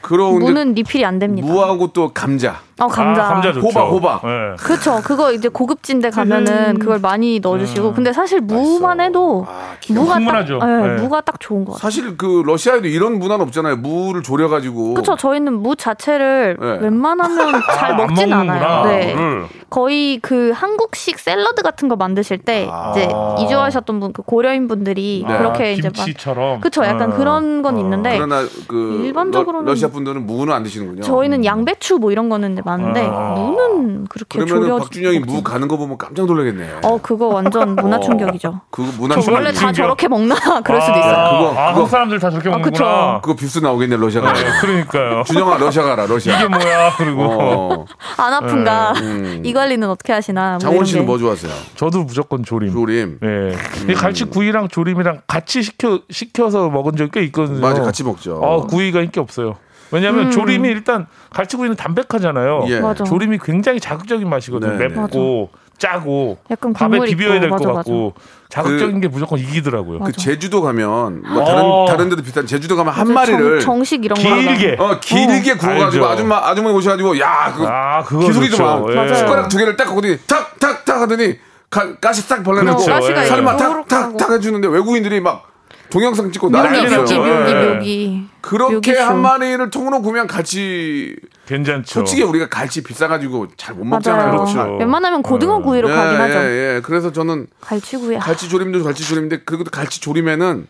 [0.00, 1.48] 그런데 무는 리필이 안 됩니다.
[1.48, 3.24] 무하고 또 감자, 어 감자.
[3.24, 3.66] 아, 감자 좋죠.
[3.66, 4.22] 호박, 호박.
[4.24, 4.56] 예.
[4.56, 5.00] 그쵸.
[5.02, 7.92] 그거 이제 고급진데 가면은 그걸 많이 넣어주시고.
[7.92, 10.48] 근데 사실 무만 해도 아, 무가 딱.
[10.48, 10.96] 예, 네.
[11.00, 11.80] 무가 딱 좋은 것 같아요.
[11.90, 13.76] 사실 그 러시아에도 이런 문화는 없잖아요.
[13.76, 14.94] 무를 졸여가지고.
[14.94, 15.16] 그쵸.
[15.16, 16.78] 저희는 무 자체를 네.
[16.80, 18.86] 웬만하면 잘 아, 안 먹진 않아요.
[18.86, 19.14] 네.
[19.14, 19.46] 무를.
[19.70, 22.92] 거의 그 한국식 샐러드 같은 거 만드실 때 아.
[22.92, 23.08] 이제
[23.40, 25.36] 이주하셨던 분, 그 고려인 분들이 네.
[25.36, 26.60] 그렇게 이제 막 김치처럼.
[26.60, 26.84] 그쵸.
[26.84, 27.16] 약간 어.
[27.16, 31.02] 그런 건 있는데 그러나 그 일반적으로는 러, 러시아 분들은 무는 안 드시는군요.
[31.02, 33.34] 저희는 양배추 뭐 이런 거는 이제 많은데 아.
[33.36, 36.80] 무는 그렇게 그러면은 졸여 박준영이 무 가는 거 보면 깜짝 놀라겠네.
[36.82, 38.60] 어 그거 완전 문화 충격이죠.
[38.70, 39.36] 그거 문화 저 충격.
[39.38, 39.74] 원래 다 충격.
[39.74, 41.14] 저렇게 먹나 그럴 수도 아, 있어요.
[41.14, 41.60] 그거, 아, 그거.
[41.62, 43.20] 한국 사람들 다 저렇게 아, 먹는구나.
[43.22, 44.32] 그거 뉴스 나오겠네 러시아 가.
[44.32, 45.22] 네, 그러니까요.
[45.28, 46.36] 준영아 러시아 가라 러시아.
[46.38, 46.94] 이게 뭐야?
[46.96, 47.84] 그리고 어.
[48.18, 48.92] 안 아픈가?
[49.00, 49.42] 음.
[49.44, 50.50] 이 관리는 어떻게 하시나?
[50.52, 51.06] 뭐 장원 이런 씨는 게.
[51.06, 51.52] 뭐 좋아하세요?
[51.76, 52.72] 저도 무조건 조림.
[52.72, 53.18] 조림.
[53.24, 53.92] 예.
[53.92, 57.60] 이 갈치 구이랑 조림이랑 같이 시켜 시켜서 먹은 적이 꽤 있거든요.
[57.60, 58.40] 맞아 같이 먹죠.
[58.44, 59.54] 아, 구이가 인기 없어요.
[59.90, 62.64] 왜냐하면 조림이 일단 갈치구이는 담백하잖아요.
[62.68, 62.76] 예.
[62.78, 62.82] 음.
[62.82, 63.04] 맞아.
[63.04, 64.76] 조림이 굉장히 자극적인 맛이거든요.
[64.76, 68.14] 네, 맵고 짜고 약간 밥에 국물 비벼야 될것 맞아, 같고
[68.48, 70.00] 자극적인 게 무조건 이기더라고요.
[70.00, 71.86] 그 제주도 가면 뭐 다른 어.
[71.86, 74.76] 다른 데도 비슷한 제주도 가면 한 맞아, 마리를 정, 식 이런 거 길게.
[74.78, 76.06] 어 길게 구워가지고.
[76.06, 78.60] 아줌마 아주머니 오셔가지고 야 그거 아, 기술이.
[78.60, 78.84] 와.
[78.90, 78.94] 예.
[78.94, 79.14] 맞아요.
[79.14, 81.38] 숟가락 두 개를 딱 하더니 탁탁탁 하더니
[81.70, 83.14] 가, 가시 싹 벌려내고 그렇죠.
[83.26, 85.44] 살만 탁탁탁 해주는데 외국인들이 막
[85.90, 87.22] 동영상 찍고 묘기 난리 난리 묘기 났어요.
[87.24, 87.40] 났죠.
[87.40, 87.74] 묘기 예.
[87.74, 88.24] 묘기.
[88.40, 89.02] 그렇게 묘기쇼.
[89.02, 91.84] 한 마리를 통으로 구면 같이 괜찮죠.
[91.86, 94.32] 솔직히 우리가 갈치 비싸가지고 잘 못 먹잖아요.
[94.32, 94.44] 맞아요.
[94.44, 94.76] 그렇죠.
[94.78, 96.38] 웬만하면 고등어 구이로 예, 가긴 하죠.
[96.38, 96.80] 예, 예.
[96.82, 98.16] 그래서 저는 갈치 구이.
[98.16, 100.66] 아, 갈치 조림도 갈치 조림인데 그리고 갈치 조림에는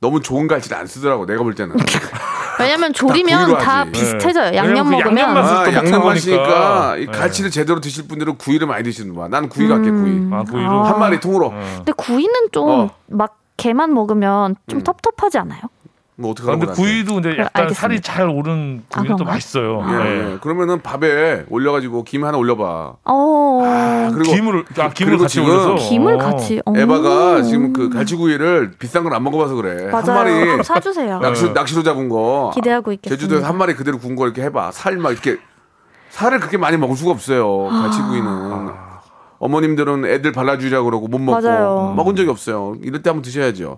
[0.00, 1.76] 너무 좋은 갈치를 안 쓰더라고 내가 볼 때는.
[2.60, 3.92] 왜냐면 조리면 다 하지.
[3.92, 4.50] 비슷해져요.
[4.50, 4.56] 네.
[4.56, 5.18] 양념 그 먹으면.
[5.18, 7.06] 양념 맛을 아, 또 양념 맛이니까 네.
[7.06, 9.28] 갈치를 제대로 드실 분들은 구이를 많이 드시는 거야.
[9.28, 10.28] 난 구이 갈게 구이.
[10.32, 10.82] 아, 구이로.
[10.84, 11.50] 한 마리 통으로.
[11.50, 12.90] 근데 구이는 좀 어.
[13.52, 15.60] 막 게만 먹으면 좀 텁텁하지 않아요?
[16.16, 16.80] 뭐 어떻게 아, 하는 근데?
[16.80, 17.80] 구이도 근데 약간 알겠습니다.
[17.80, 19.24] 살이 잘 오른 아, 구이는 또?
[19.24, 19.82] 맛있어요.
[19.88, 20.32] 예, 네.
[20.34, 20.38] 예.
[20.40, 22.92] 그러면은 밥에 올려가지고 김 하나 올려봐.
[23.04, 23.62] 어.
[23.64, 26.18] 아, 그리고 김을 아 김을 그리고 같이 올려서 김을 어.
[26.18, 26.60] 같이.
[26.66, 26.72] 어.
[26.76, 29.84] 에바가 지금 그 갈치구이를 비싼 걸 안 먹어봐서 그래.
[29.84, 30.12] 한 맞아요.
[30.18, 31.18] 마리 그럼 사주세요.
[31.20, 31.52] 낚시, 네.
[31.52, 32.50] 낚시로 잡은 거.
[32.54, 33.18] 기대하고 있겠습니다.
[33.20, 34.70] 제주도에서 한 마리 그대로 구운 거 이렇게 해봐.
[34.72, 35.38] 살 막 이렇게
[36.10, 37.68] 살을 그렇게 많이 먹을 수가 없어요.
[37.70, 37.82] 아.
[37.82, 38.91] 갈치구이는.
[39.42, 41.94] 어머님들은 애들 발라주자 그러고 못 먹고 맞아요.
[41.96, 42.76] 먹은 적이 없어요.
[42.80, 43.76] 이럴 때 한번 드셔야죠.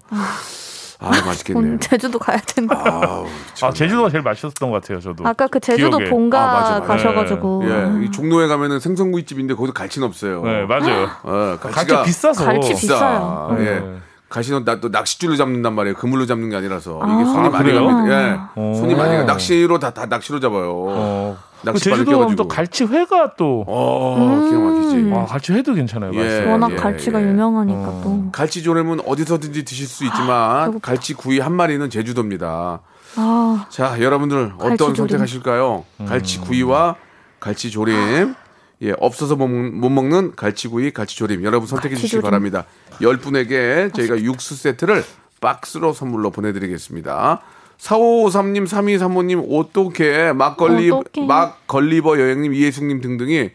[1.00, 1.58] 아, 맛있겠네.
[1.58, 2.82] 오늘 제주도 가야 된다.
[2.86, 3.26] 아우,
[3.62, 5.00] 아 제주도가 제일 맛있었던 것 같아요.
[5.00, 5.26] 저도.
[5.26, 6.10] 아까 그 제주도 기억에.
[6.10, 6.86] 본가 아, 맞아, 맞아.
[6.86, 7.62] 가셔가지고.
[7.64, 10.42] 예, 이 종로에 가면은 생선구이집인데 거기도 갈치는 없어요.
[10.44, 11.08] 네 맞아요.
[11.22, 12.44] 어, 갈치 갈치가 비싸서.
[12.44, 12.94] 갈치 비싸.
[12.94, 13.56] 비싸요.
[13.60, 13.64] 예.
[13.64, 13.94] 네.
[14.28, 15.96] 갈치는 나또 낚싯줄로 잡는단 말이에요.
[15.96, 17.06] 그물로 잡는 게 아니라서 아.
[17.14, 17.86] 이게 손이 아, 많이 그래요?
[17.86, 18.20] 갑니다.
[18.32, 18.38] 예.
[18.56, 18.74] 어.
[18.76, 19.24] 손이 많이 가.
[19.24, 20.72] 낚시로 다, 다 낚시로 잡아요.
[20.74, 21.38] 어.
[21.64, 22.36] 그 낚싯바늘 제주도 가면.
[22.36, 23.64] 또 갈치회가 또.
[23.66, 25.10] 어, 기가 막히지.
[25.10, 26.12] 와 갈치회도 괜찮아요.
[26.14, 26.44] 예.
[26.50, 27.26] 워낙 예, 갈치가 예.
[27.28, 28.00] 유명하니까 어.
[28.04, 28.30] 또.
[28.32, 30.86] 갈치 조림은 어디서든지 드실 수 있지만 배고프다.
[30.86, 32.80] 갈치 구이 한 마리는 제주도입니다.
[33.16, 34.94] 아, 자, 여러분들 어떤 조림.
[34.96, 35.84] 선택하실까요?
[36.06, 36.96] 갈치 구이와
[37.40, 38.34] 갈치 조림.
[38.82, 41.44] 예, 없어서 못, 못 먹는 갈치구이, 갈치조림.
[41.44, 42.22] 여러분 선택해 주시기 갈치조림.
[42.22, 42.64] 바랍니다.
[43.00, 45.04] 10분에게 저희가 육수 세트를
[45.40, 47.40] 박스로 선물로 보내드리겠습니다.
[47.78, 51.24] 4553님, 3235님, 오또케, 막걸리, 오또케.
[51.26, 53.50] 막걸리버 여행님, 이혜숙님 등등이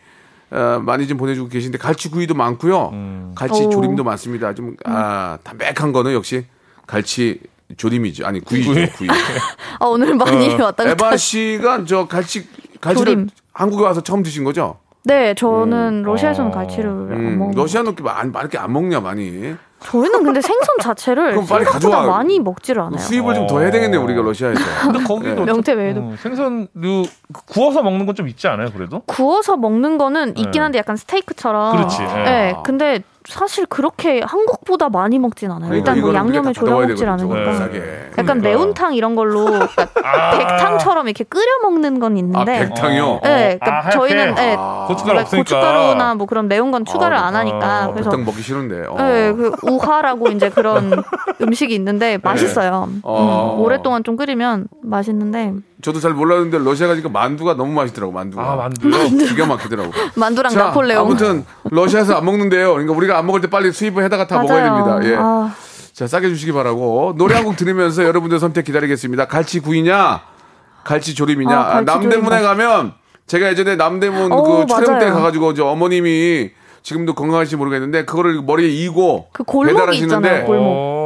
[0.51, 3.31] 어, 많이 좀 보내주고 계신데 갈치구이도 많고요.
[3.35, 3.69] 갈치 오.
[3.69, 4.53] 조림도 많습니다.
[4.53, 6.45] 좀, 아, 담백한 거는 역시
[6.87, 7.39] 갈치
[7.77, 8.25] 조림이죠.
[8.25, 9.07] 아니, 구이죠, 구이.
[9.79, 10.89] 아 오늘 많이 왔다 갔다.
[10.89, 12.47] 에바 씨가 저 갈치
[12.81, 13.29] 갈치를 조림.
[13.53, 14.79] 한국에 와서 처음 드신 거죠?
[15.03, 17.55] 네, 저는 러시아에서는 갈치를 안 음, 먹는.
[17.55, 19.55] 러시아는 많이, 많이 이렇게 안 먹냐 많이.
[19.81, 22.17] 저희는 근데 생선 자체를 그럼 빨리 생각보다 가져와.
[22.17, 22.99] 많이 먹지를 않아요.
[22.99, 24.59] 수입을 좀 더 해야 되겠네 우리가 러시아에서.
[24.91, 26.01] 근데 거기도 명태 외에도.
[26.01, 27.03] 음, 생선류
[27.47, 28.69] 구워서 먹는 건 좀 있지 않아요?
[28.71, 29.01] 그래도?
[29.05, 30.59] 구워서 먹는 거는 있긴 네.
[30.59, 31.77] 한데 약간 스테이크처럼.
[31.77, 32.23] 그렇지, 예.
[32.23, 35.69] 네, 근데 사실 그렇게 한국보다 많이 먹진 않아요.
[35.69, 37.53] 그러니까 일단 뭐 이거는 양념에 졸여 먹질 않으니까.
[37.53, 37.77] 싸게.
[37.77, 38.33] 약간 그러니까.
[38.49, 40.31] 매운탕 이런 걸로 그러니까 아.
[40.37, 42.59] 백탕처럼 이렇게 끓여 먹는 건아 있는데.
[42.69, 43.19] 백탕이요?
[43.23, 43.89] 네, 그러니까 아?
[43.91, 44.85] 저희는 네, 아.
[44.87, 45.43] 고춧가루 없으니까.
[45.43, 47.87] 고춧가루나 뭐 그런 매운 건 추가를 아, 안 하니까.
[47.89, 48.85] 어, 그래서 백탕 먹기 싫은데.
[48.89, 48.95] 어.
[48.97, 50.91] 네, 그 우하라고 이제 그런
[51.41, 52.89] 음식이 있는데 맛있어요.
[53.03, 53.55] 어.
[53.57, 58.43] 음, 오랫동안 좀 끓이면 맛있는데 저도 잘 몰랐는데 러시아 가니까 만두가 너무 맛있더라고 만두가.
[58.51, 59.09] 아, 만두요?
[59.27, 59.91] 기가 막히더라고.
[60.15, 61.05] 만두랑 자, 나폴레옹.
[61.05, 62.71] 아무튼 러시아에서 안 먹는데요.
[62.73, 64.99] 그러니까 우리가 안 먹을 때 빨리 수입을 해다가 다 먹어야 됩니다.
[65.09, 65.15] 예.
[65.17, 65.53] 아,
[65.93, 67.13] 자, 싸게 주시기 바라고.
[67.17, 69.27] 노래 한 곡 들으면서 여러분들 선택 기다리겠습니다.
[69.27, 70.21] 갈치 구이냐?
[70.83, 71.57] 갈치 조림이냐?
[71.57, 72.93] 아, 갈치 남대문에 조림 가면
[73.27, 75.13] 제가 예전에 남대문 어, 그 촬영 때 맞아요.
[75.13, 76.49] 가가지고 저 어머님이
[76.83, 80.98] 지금도 건강하실지 모르겠는데 그거를 머리에 이고 그 배달하시는데 있잖아요, 골목.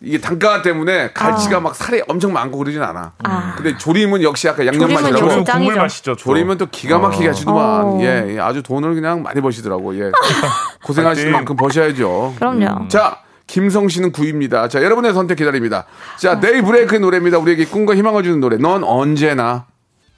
[0.00, 0.04] 어.
[0.06, 3.12] 이게 단가 때문에 갈치가 막 살이 엄청 많고 그러진 않아.
[3.24, 3.54] 아.
[3.56, 5.24] 근데 조림은 역시 아까 양념 조림은 맛이라고.
[5.26, 5.76] 역시 조림 국물.
[5.76, 6.12] 맛이죠.
[6.12, 6.16] 또.
[6.16, 7.30] 조림은 또 기가 막히게 어.
[7.30, 7.84] 하시더만.
[7.84, 7.98] 어.
[8.02, 9.96] 예, 예, 아주 돈을 그냥 많이 버시더라고.
[9.98, 10.10] 예.
[10.84, 11.32] 고생하시는.
[11.32, 12.34] 만큼 버셔야죠.
[12.38, 12.88] 그럼요.
[12.88, 14.68] 자, 김성 씨는 구입니다.
[14.68, 15.86] 자, 여러분의 선택 기다립니다.
[16.16, 17.38] 자, 데이브레이크의 노래입니다.
[17.38, 18.56] 우리에게 꿈과 희망을 주는 노래.
[18.56, 19.66] 넌 언제나.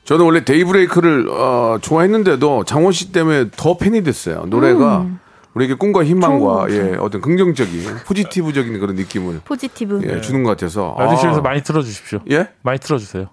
[0.04, 4.44] 저는 원래 데이브레이크를 어, 좋아했는데도 장원 씨 때문에 더 팬이 됐어요.
[4.46, 5.06] 노래가
[5.54, 10.00] 우리에게 꿈과 희망과 예, 어떤 긍정적인 positive적인 그런 느낌을 positive.
[10.04, 10.94] 예, 주는 것 같아서.
[10.98, 12.20] 라디오실에서 아, 많이 틀어주십시오.
[12.30, 12.48] 예?
[12.62, 13.26] 많이 틀어주세요.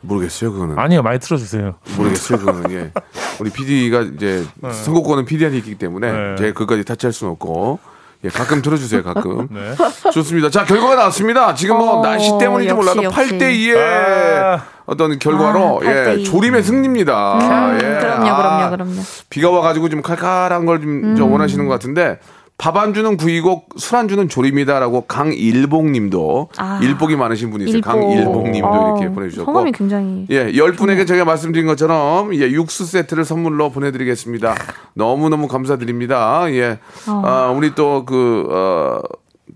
[0.00, 0.78] 모르겠어요, 그거는.
[0.78, 1.76] 아니요, 많이 틀어주세요.
[1.96, 2.70] 모르겠어요, 그거는.
[2.72, 2.92] 예.
[3.40, 4.44] 우리 PD가 이제
[4.84, 6.36] 선곡권은 PD한테 있기 때문에 네.
[6.36, 7.78] 제가 그까지 터치할 수는 없고.
[8.24, 9.48] 예, 가끔 들어주세요, 가끔.
[9.52, 9.74] 네.
[10.12, 10.50] 좋습니다.
[10.50, 11.54] 자, 결과가 나왔습니다.
[11.54, 13.18] 지금 뭐 어, 날씨 때문인지 역시, 몰라도 역시.
[13.18, 14.64] 8대 2의 아.
[14.86, 16.24] 어떤 결과로 아, 예, 8대2.
[16.24, 17.34] 조림의 승리입니다.
[17.38, 17.98] 음, 예.
[18.00, 19.02] 그럼요, 아, 그럼요, 그럼요.
[19.28, 21.32] 비가 와가지고 좀 칼칼한 걸좀 음.
[21.32, 22.18] 원하시는 것 같은데
[22.56, 26.78] 밥 안 주는 구이고 술 안 주는 조림이다라고 강일봉 님도 아.
[26.82, 27.76] 일복이 많으신 분이 있어요.
[27.78, 27.90] 일복.
[27.90, 32.86] 강일봉 님도 어, 이렇게 보내주셨고 성함이 굉장히 예, 열 분에게 저희가 말씀드린 것처럼 예, 육수
[32.86, 34.54] 세트를 선물로 보내드리겠습니다.
[34.94, 36.44] 너무너무 감사드립니다.
[36.52, 37.22] 예, 어.
[37.24, 39.00] 아, 우리 또 그, 어,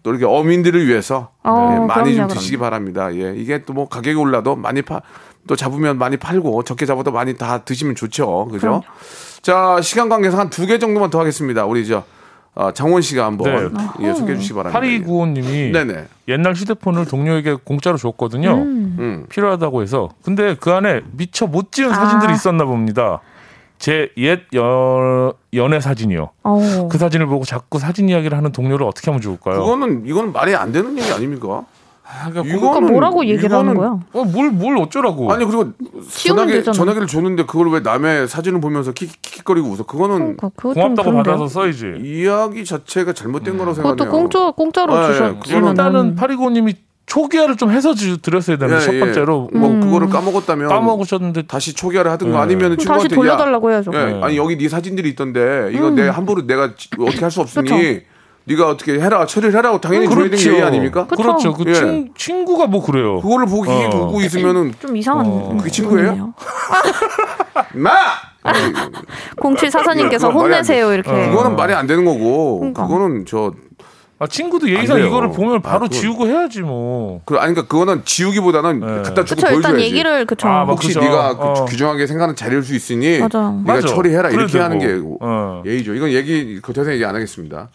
[0.03, 3.15] 또 이렇게 어민들을 위해서 어, 예, 많이 좀 그럼요, 드시기 바랍니다.
[3.15, 5.01] 예, 이게 또 뭐 가격이 올라도 많이 파,
[5.47, 8.49] 또 잡으면 많이 팔고 적게 잡아도 많이 다 드시면 좋죠.
[8.51, 8.83] 그죠?
[9.41, 11.65] 자, 시간 관계상 한 두 개 정도만 더 하겠습니다.
[11.65, 12.05] 우리 저,
[12.55, 14.81] 어, 장원 씨가 한번 예, 소개해 주시기 바랍니다.
[14.81, 16.07] 8295님이 네네.
[16.29, 18.53] 옛날 휴대폰을 동료에게 공짜로 줬거든요.
[18.55, 19.27] 음.
[19.29, 20.09] 필요하다고 해서.
[20.23, 21.95] 근데 그 안에 미처 못 지은 아.
[21.95, 23.21] 사진들이 있었나 봅니다.
[23.79, 24.47] 제 옛
[25.55, 26.31] 연애 사진이요.
[26.43, 26.89] 어.
[26.91, 29.61] 그 사진을 보고 자꾸 사진 이야기를 하는 동료를 어떻게 하면 좋을까요?
[29.61, 31.65] 그거는, 이건 말이 안 되는 얘기 아닙니까?
[32.11, 33.99] 아, 그러니까 그러니까 뭐라고 얘기를 하는 거야?
[34.15, 35.31] 어, 뭘, 뭘 어쩌라고.
[35.31, 35.73] 아니 그리고
[36.11, 36.65] 전화기.
[36.65, 39.85] 전화기를 줬는데 그걸 왜 남의 사진을 보면서 킥킥거리고 웃어?
[39.85, 41.23] 그거는 그러니까 고맙다고 그런데요?
[41.23, 41.95] 받아서 써야지.
[42.03, 43.97] 이야기 자체가 잘못된 거라고 생각해요.
[43.97, 45.41] 그것도 공짜 공짜로 아, 예, 주셨.
[45.41, 49.81] 그거는 일단은 8295님이 초기화를 좀 해서 주- 드렸어야 되는데 첫 번째로 뭐 음.
[49.81, 52.43] 그거를 까먹었다면 까먹으셨는데 다시 초기화를 하든가 네.
[52.43, 53.93] 아니면 다시 친구한테 돌려달라고 해야죠.
[53.95, 54.21] 야, 예, 네.
[54.23, 58.01] 아니 여기 네 사진들이 있던데 이거 내 함부로 내가 지- 어떻게 할 수 없으니 그렇죠.
[58.49, 60.51] 네가 어떻게 해라 처리를 해라고 당연히 줘야 되는 그렇죠.
[60.51, 61.07] 게 예의 아닙니까?
[61.07, 61.53] 그렇죠.
[61.53, 61.75] 그 예.
[61.75, 63.21] 친, 친구가 뭐 그래요.
[63.21, 63.91] 그거를 보기 어.
[63.91, 65.27] 보고 있으면은 좀 이상한.
[65.27, 65.55] 어.
[65.59, 66.33] 그게 친구예요?
[67.75, 67.91] 마
[69.37, 71.11] 0744님께서 그건 말이 안 혼내세요 이렇게.
[71.11, 71.31] 어.
[71.31, 72.87] 그거는 말이 안 되는 거고 그러니까.
[72.87, 73.53] 그거는 저
[74.21, 75.07] 아, 친구도 예의상 돼요.
[75.07, 77.21] 이거를 보면 바로 아, 그건- 지우고 해야지 뭐.
[77.25, 78.87] 그 아니 그러니까 그거는 지우기보다는 네.
[79.03, 79.85] 갖다 주고 그쵸 일단 보여줘야지.
[79.85, 80.49] 얘기를 그쵸.
[80.49, 81.01] 아, 막 혹시 그죠.
[81.01, 81.65] 네가 그 어.
[81.67, 83.39] 규정하게 생각하는 자리일 수 있으니 맞아.
[83.65, 83.87] 네가 맞아.
[83.87, 85.19] 처리해라 이렇게 그래도 하는 게 뭐.
[85.21, 85.63] 어.
[85.65, 85.95] 예의죠.
[85.95, 87.69] 이건 얘기 그 대상 얘기 안 하겠습니다.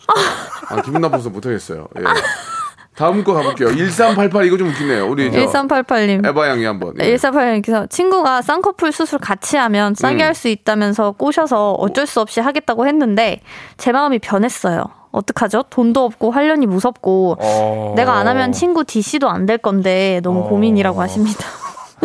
[0.69, 1.87] 아, 기분 나빠서 못 하겠어요.
[1.97, 2.03] 예.
[2.95, 3.69] 다음 거 가볼게요.
[3.75, 5.07] 1388 이거 좀 웃기네요.
[5.07, 6.25] 우리 저 1388님.
[6.27, 6.93] 에바 양이 한번.
[7.01, 7.15] 예.
[7.15, 10.27] 1488님께서 친구가 쌍꺼풀 수술 같이 하면 싸게 음.
[10.27, 13.39] 할수 있다면서 꼬셔서 어쩔 수 없이 하겠다고 했는데
[13.77, 14.83] 제 마음이 변했어요.
[15.11, 15.63] 어떡하죠?
[15.69, 17.93] 돈도 없고 활련이 무섭고 어.
[17.95, 20.43] 내가 안 하면 친구 DC도 안 될 건데 너무 어.
[20.49, 21.45] 고민이라고 하십니다.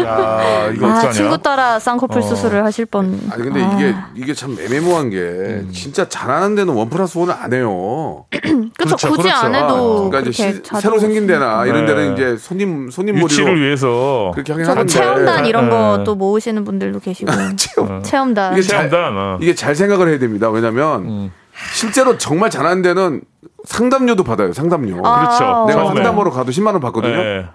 [0.05, 1.13] 야, 이거 아, 어떡하냐?
[1.13, 2.23] 친구 따라 쌍꺼풀 어.
[2.23, 3.19] 수술을 하실 뻔.
[3.31, 3.75] 아니 근데 아.
[3.75, 5.71] 이게 이게 참 애매모호한 게 음.
[5.73, 8.25] 진짜 잘하는 데는 원 플러스 원을 안 해요.
[8.31, 9.37] 그쵸, 그렇죠, 굳이 그렇죠.
[9.47, 11.95] 안 해도 그러니까 이제 시- 자주 새로 생긴 데나 이런 네.
[11.95, 15.71] 데는 이제 손님 손님 유치를 몰이로 위해서 그렇게 하긴 저도 하는데 체험단 이런 네.
[15.71, 19.17] 거또 모으시는 분들도 계시고 체험- 체험단 이게 잘- 체험단.
[19.17, 19.39] 어.
[19.41, 20.49] 이게 잘 생각을 해야 됩니다.
[20.51, 21.33] 왜냐면 음.
[21.75, 23.23] 실제로 정말 잘하는 데는
[23.65, 24.53] 상담료도 받아요.
[24.53, 25.01] 상담료.
[25.05, 25.67] 아, 그렇죠.
[25.69, 25.95] 내가 처음에.
[26.03, 27.17] 상담으로 가도 10만 원 받거든요.
[27.17, 27.47] 네.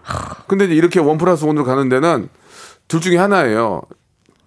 [0.47, 2.29] 근데 이렇게 원 플러스 원으로 가는 데는
[2.87, 3.81] 둘 중에 하나예요.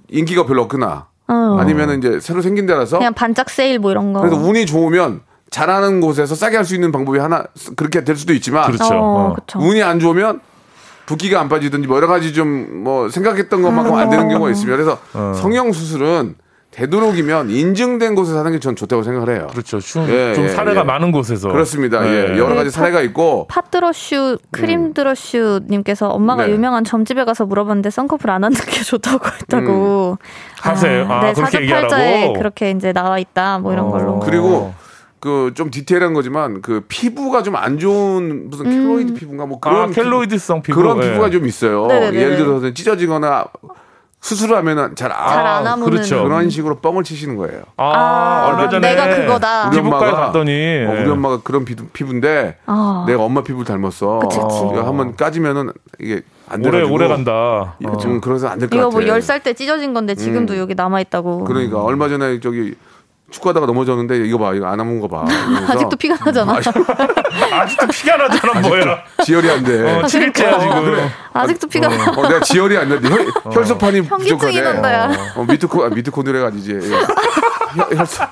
[0.08, 1.56] 인기가 별로 없거나 어.
[1.58, 4.20] 아니면 이제 새로 생긴 데라서 그냥 반짝 세일 뭐 이런 거.
[4.20, 7.44] 그래서 운이 좋으면 잘하는 곳에서 싸게 할 수 있는 방법이 하나
[7.76, 8.94] 그렇게 될 수도 있지만 그렇죠.
[8.94, 9.34] 어, 어.
[9.34, 9.58] 그쵸.
[9.58, 10.40] 운이 안 좋으면
[11.06, 14.76] 붓기가 안 빠지든지 뭐 여러 가지 좀 뭐 생각했던 것만큼 안 되는 경우가 있습니다.
[14.76, 15.32] 그래서 어.
[15.34, 16.36] 성형 수술은
[16.76, 19.46] 되도록이면 인증된 곳에서 하는 게 전 좋다고 생각을 해요.
[19.50, 19.80] 그렇죠.
[19.80, 20.84] 좀, 예, 좀 예, 사례가 예.
[20.84, 21.48] 많은 곳에서.
[21.50, 22.00] 그렇습니다.
[22.00, 22.08] 네.
[22.34, 26.52] 예, 여러 가지 네, 사례가 있고 팥드러슈 크림드러슈님께서 엄마가 네.
[26.52, 30.18] 유명한 점집에 가서 물어봤는데 썬커플 안 하는 게 좋다고 했다고.
[30.60, 31.06] 하세요.
[31.10, 32.32] 아, 네, 그렇게 사주팔자에 얘기하라고?
[32.34, 33.90] 그렇게 이제 나와 있다 뭐 이런 어.
[33.90, 34.20] 걸로.
[34.20, 34.74] 그리고
[35.20, 40.62] 그좀 디테일한 거지만 그 피부가 좀 안 좋은 무슨 켈로이드 피부인가 뭐 그런 아, 켈로이드성
[40.62, 40.78] 피부.
[40.80, 41.08] 그런 예.
[41.10, 41.86] 피부가 좀 있어요.
[41.86, 42.18] 네네네네.
[42.22, 43.46] 예를 들어서 찢어지거나
[44.20, 45.90] 수술을 하면은 잘 안, 잘안 아무는.
[45.90, 46.24] 그렇죠.
[46.24, 47.62] 그런 식으로 뻥을 치시는 거예요.
[47.76, 49.68] 아, 아, 얼마 전에 내가 그거다.
[49.68, 50.50] 우리 엄마가 갔더니
[50.86, 51.10] 어, 우리 예.
[51.10, 53.04] 엄마가 그런 피부, 피부인데 아.
[53.06, 54.18] 내가 엄마 피부를 닮았어.
[54.20, 54.56] 그치, 그치.
[54.56, 57.76] 이거 한번 까지면은 이게 안 오래 오래 간다.
[57.78, 58.98] 이거 좀 그래서 안 될것 이거 같아.
[59.06, 61.44] 뭐 10살 때 찢어진 건데 지금도 여기 남아 있다고.
[61.44, 62.74] 그러니까 얼마 전에 저기
[63.36, 65.24] 축구하다가 넘어졌는데 이거 봐 이거 안 아문 거 봐.
[65.28, 66.54] 이러면서 아직도 피가 나잖아.
[67.52, 68.98] 아직도 피가 나잖아, 뭐야.
[69.24, 69.80] 지혈이 안 돼.
[69.82, 71.08] 어, 7일째야, 지금.
[71.32, 72.10] 아직도 피가 나.
[72.12, 73.08] 어, 내가 지혈이 안 돼.
[73.08, 74.60] 혈, 혈소판이 현기증이 부족하대.
[74.62, 75.10] 난다야.
[75.36, 76.72] 어, 미토콘 아, 미토콘드리아가 아니지.
[76.82, 76.90] 예.
[76.90, 78.24] 혈- 혈소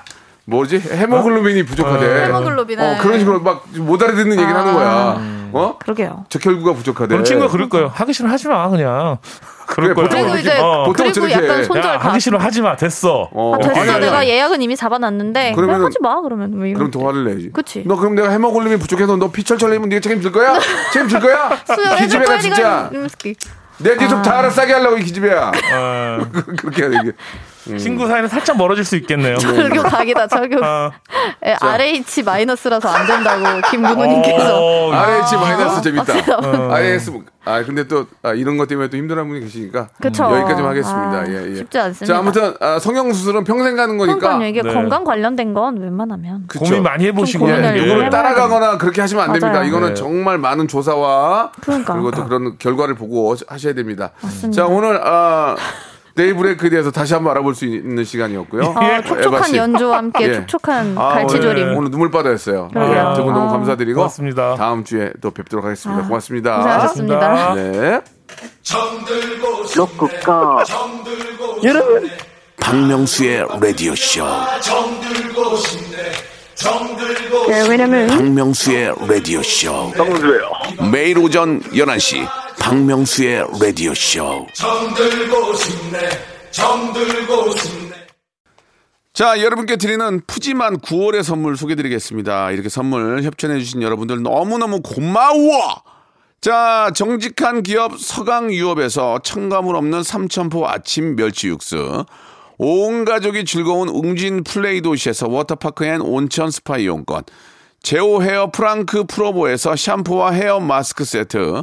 [0.46, 0.78] 뭐지?
[0.78, 2.06] 헤모글로빈이 부족하대.
[2.24, 2.80] 헤모글로빈.
[2.80, 5.20] 어, 그런 식으로 막 못 알아듣는 얘기를 하는 거야.
[5.52, 5.78] 어?
[5.78, 6.24] 그러게요.
[6.28, 7.08] 적혈구가 부족하대.
[7.08, 7.90] 그럼 친구가 그럴 거예요.
[7.94, 9.18] 하기 싫으면 하지 마, 그냥.
[9.66, 10.08] 그럴 거야.
[10.08, 10.84] 그리고 이제 어.
[10.86, 11.64] 보통은 그리고 저렇게 약간 해.
[11.64, 12.08] 손절 야, 가.
[12.10, 12.76] 하기 싫으면 하지 마.
[12.76, 13.28] 됐어.
[13.32, 13.80] 어, 아, 됐어.
[13.80, 14.28] 아니, 아니, 내가 아니.
[14.30, 16.78] 예약은 이미 잡아놨는데 그러면은- 그냥 하지 마 그러면 왜 이러지?
[16.78, 17.50] 그럼 더 화를 내지.
[17.52, 17.82] 그치.
[17.86, 20.58] 너 그럼 내가 헤모글로빈 부족해서 너 피철철 내면 네가 책임질 거야?
[20.92, 21.50] 책임질 거야?
[21.98, 22.90] 기집애가 진짜
[23.78, 25.50] 내 뒤속 다 알아 싸게 하려고 이 기집애야.
[25.74, 26.18] 어,
[26.58, 27.12] 그렇게 해야 돼
[27.66, 27.78] 이게.
[27.78, 29.36] 친구 사이는 살짝 멀어질 수 있겠네요.
[29.38, 30.64] 절교 각이다 절교.
[30.64, 30.90] 어.
[31.46, 34.58] 예, RH 마이너스라서 안 된다고 김문호님께서.
[34.58, 36.14] 어, RH 마이너스 재밌다.
[36.38, 36.72] 어.
[36.72, 37.12] IS
[37.46, 40.24] 아 근데 또 아, 이런 것 때문에 또 힘들어하는 분이 계시니까 그쵸.
[40.24, 41.10] 여기까지만 하겠습니다.
[41.10, 41.54] 아, 예, 예.
[41.56, 42.14] 쉽지 않습니다.
[42.14, 44.72] 자 아무튼 아, 성형 수술은 평생 가는 거니까 그러니까 이게 네.
[44.72, 46.44] 건강 관련된 건 웬만하면.
[46.46, 46.64] 그쵸.
[46.64, 47.48] 고민 많이 해보시고.
[47.50, 47.92] 예, 예.
[47.92, 49.52] 해봐야 따라가거나 그렇게 하시면 안 됩니다.
[49.52, 49.68] 맞아요.
[49.68, 49.94] 이거는 네.
[49.94, 51.96] 정말 많은 조사와 그러니까.
[51.96, 54.10] 리고 또 그런 결과를 보고 하셔야 됩니다.
[54.22, 54.62] 맞습니다.
[54.62, 55.54] 자 오늘 아,
[56.14, 58.62] 데이브레이크에 대해서 다시 한번 알아볼 수 있는 시간이었고요.
[58.62, 59.56] 어, 에바 촉촉한 씨.
[59.56, 60.32] 연주와 함께 예.
[60.46, 61.64] 촉촉한 아, 갈치조림.
[61.64, 62.68] 오늘, 오늘 눈물바다였어요.
[62.72, 63.14] 그러게요.
[63.16, 63.52] 두분 너무 아.
[63.52, 64.54] 감사드리고 고맙습니다.
[64.54, 66.04] 다음 주에 또 뵙도록 하겠습니다.
[66.04, 66.56] 아, 고맙습니다.
[66.58, 67.54] 고생하셨습니다.
[67.54, 68.00] 네.
[69.76, 70.64] 로쿠꺼
[71.64, 72.08] 여러분
[72.60, 74.24] 박명수의 라디오 쇼
[77.48, 80.50] 네, 왜냐면 박명수의 라디오 쇼 정수예요.
[80.90, 82.26] 매일 오전 11시
[82.58, 84.46] 박명수의 라디오 쇼
[89.12, 92.50] 자, 여러분께 드리는 푸짐한 9월의 선물 소개드리겠습니다.
[92.50, 95.82] 이렇게 선물 협찬해주신 여러분들 너무너무 고마워!
[96.40, 102.04] 자, 정직한 기업 서강유업에서 첨가물 없는 삼천포 아침 멸치 육수.
[102.58, 107.22] 온 가족이 즐거운 웅진 플레이 도시에서 워터파크 and 온천 스파 이용권.
[107.82, 111.62] 제오 헤어 프랑크 프로보에서 샴푸와 헤어 마스크 세트.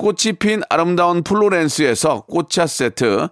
[0.00, 3.28] 꽃이 핀 아름다운 플로렌스에서 꽃차 세트,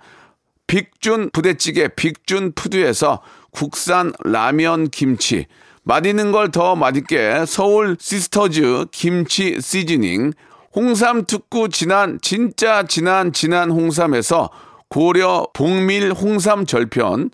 [0.66, 5.46] 빅준 부대찌개 빅준 푸드에서 국산 라면 김치,
[5.84, 10.34] 맛있는 걸 더 맛있게 서울 시스터즈 김치 시즈닝,
[10.74, 14.50] 홍삼 특구 진한 진짜 진한 진한 홍삼에서
[14.90, 17.30] 고려 복밀 홍삼 절편,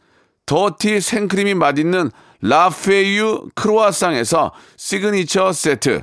[0.46, 6.02] 더티 생크림이 맛있는 라페유 크로아상에서 시그니처 세트,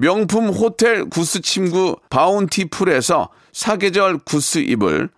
[0.00, 5.10] 명품 호텔 구스 침구 바운티풀에서 사계절 구스 이불,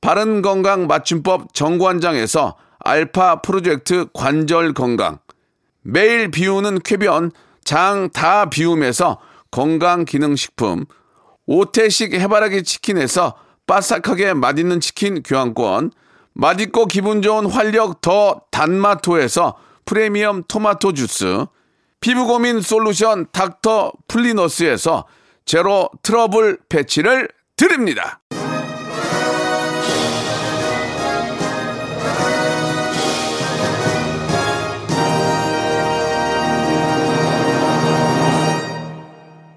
[0.00, 5.18] 바른 건강 맞춤법 정관장에서 알파 프로젝트 관절 건강,
[5.82, 7.32] 매일 비우는 쾌변
[7.64, 9.18] 장 다 비움에서
[9.50, 10.84] 건강 기능 식품,
[11.46, 13.34] 오태식 해바라기 치킨에서
[13.66, 15.90] 바삭하게 맛있는 치킨 교환권,
[16.32, 21.44] 맛있고 기분 좋은 활력 더 단마토에서 프리미엄 토마토 주스,
[22.00, 25.06] 피부 고민 솔루션 닥터 플리너스에서
[25.44, 28.20] 제로 트러블 패치를 드립니다.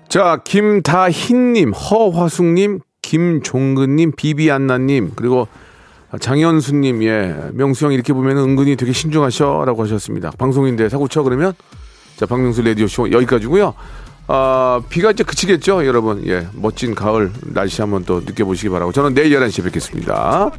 [0.07, 5.47] 자, 김다흰님, 허화숙님, 김종근님, 비비안나님, 그리고
[6.19, 10.31] 장현수님, 예, 명수 형 이렇게 보면 은근히 되게 신중하셔라고 하셨습니다.
[10.37, 11.53] 방송인데 사고 쳐 그러면
[12.21, 13.73] 자, 박명수 라디오쇼 여기까지고요
[14.27, 16.25] 아, 비가 이제 그치겠죠, 여러분.
[16.27, 18.93] 예, 멋진 가을 날씨 한번 또 느껴보시기 바라고.
[18.93, 20.51] 저는 내일 11시에 뵙겠습니다.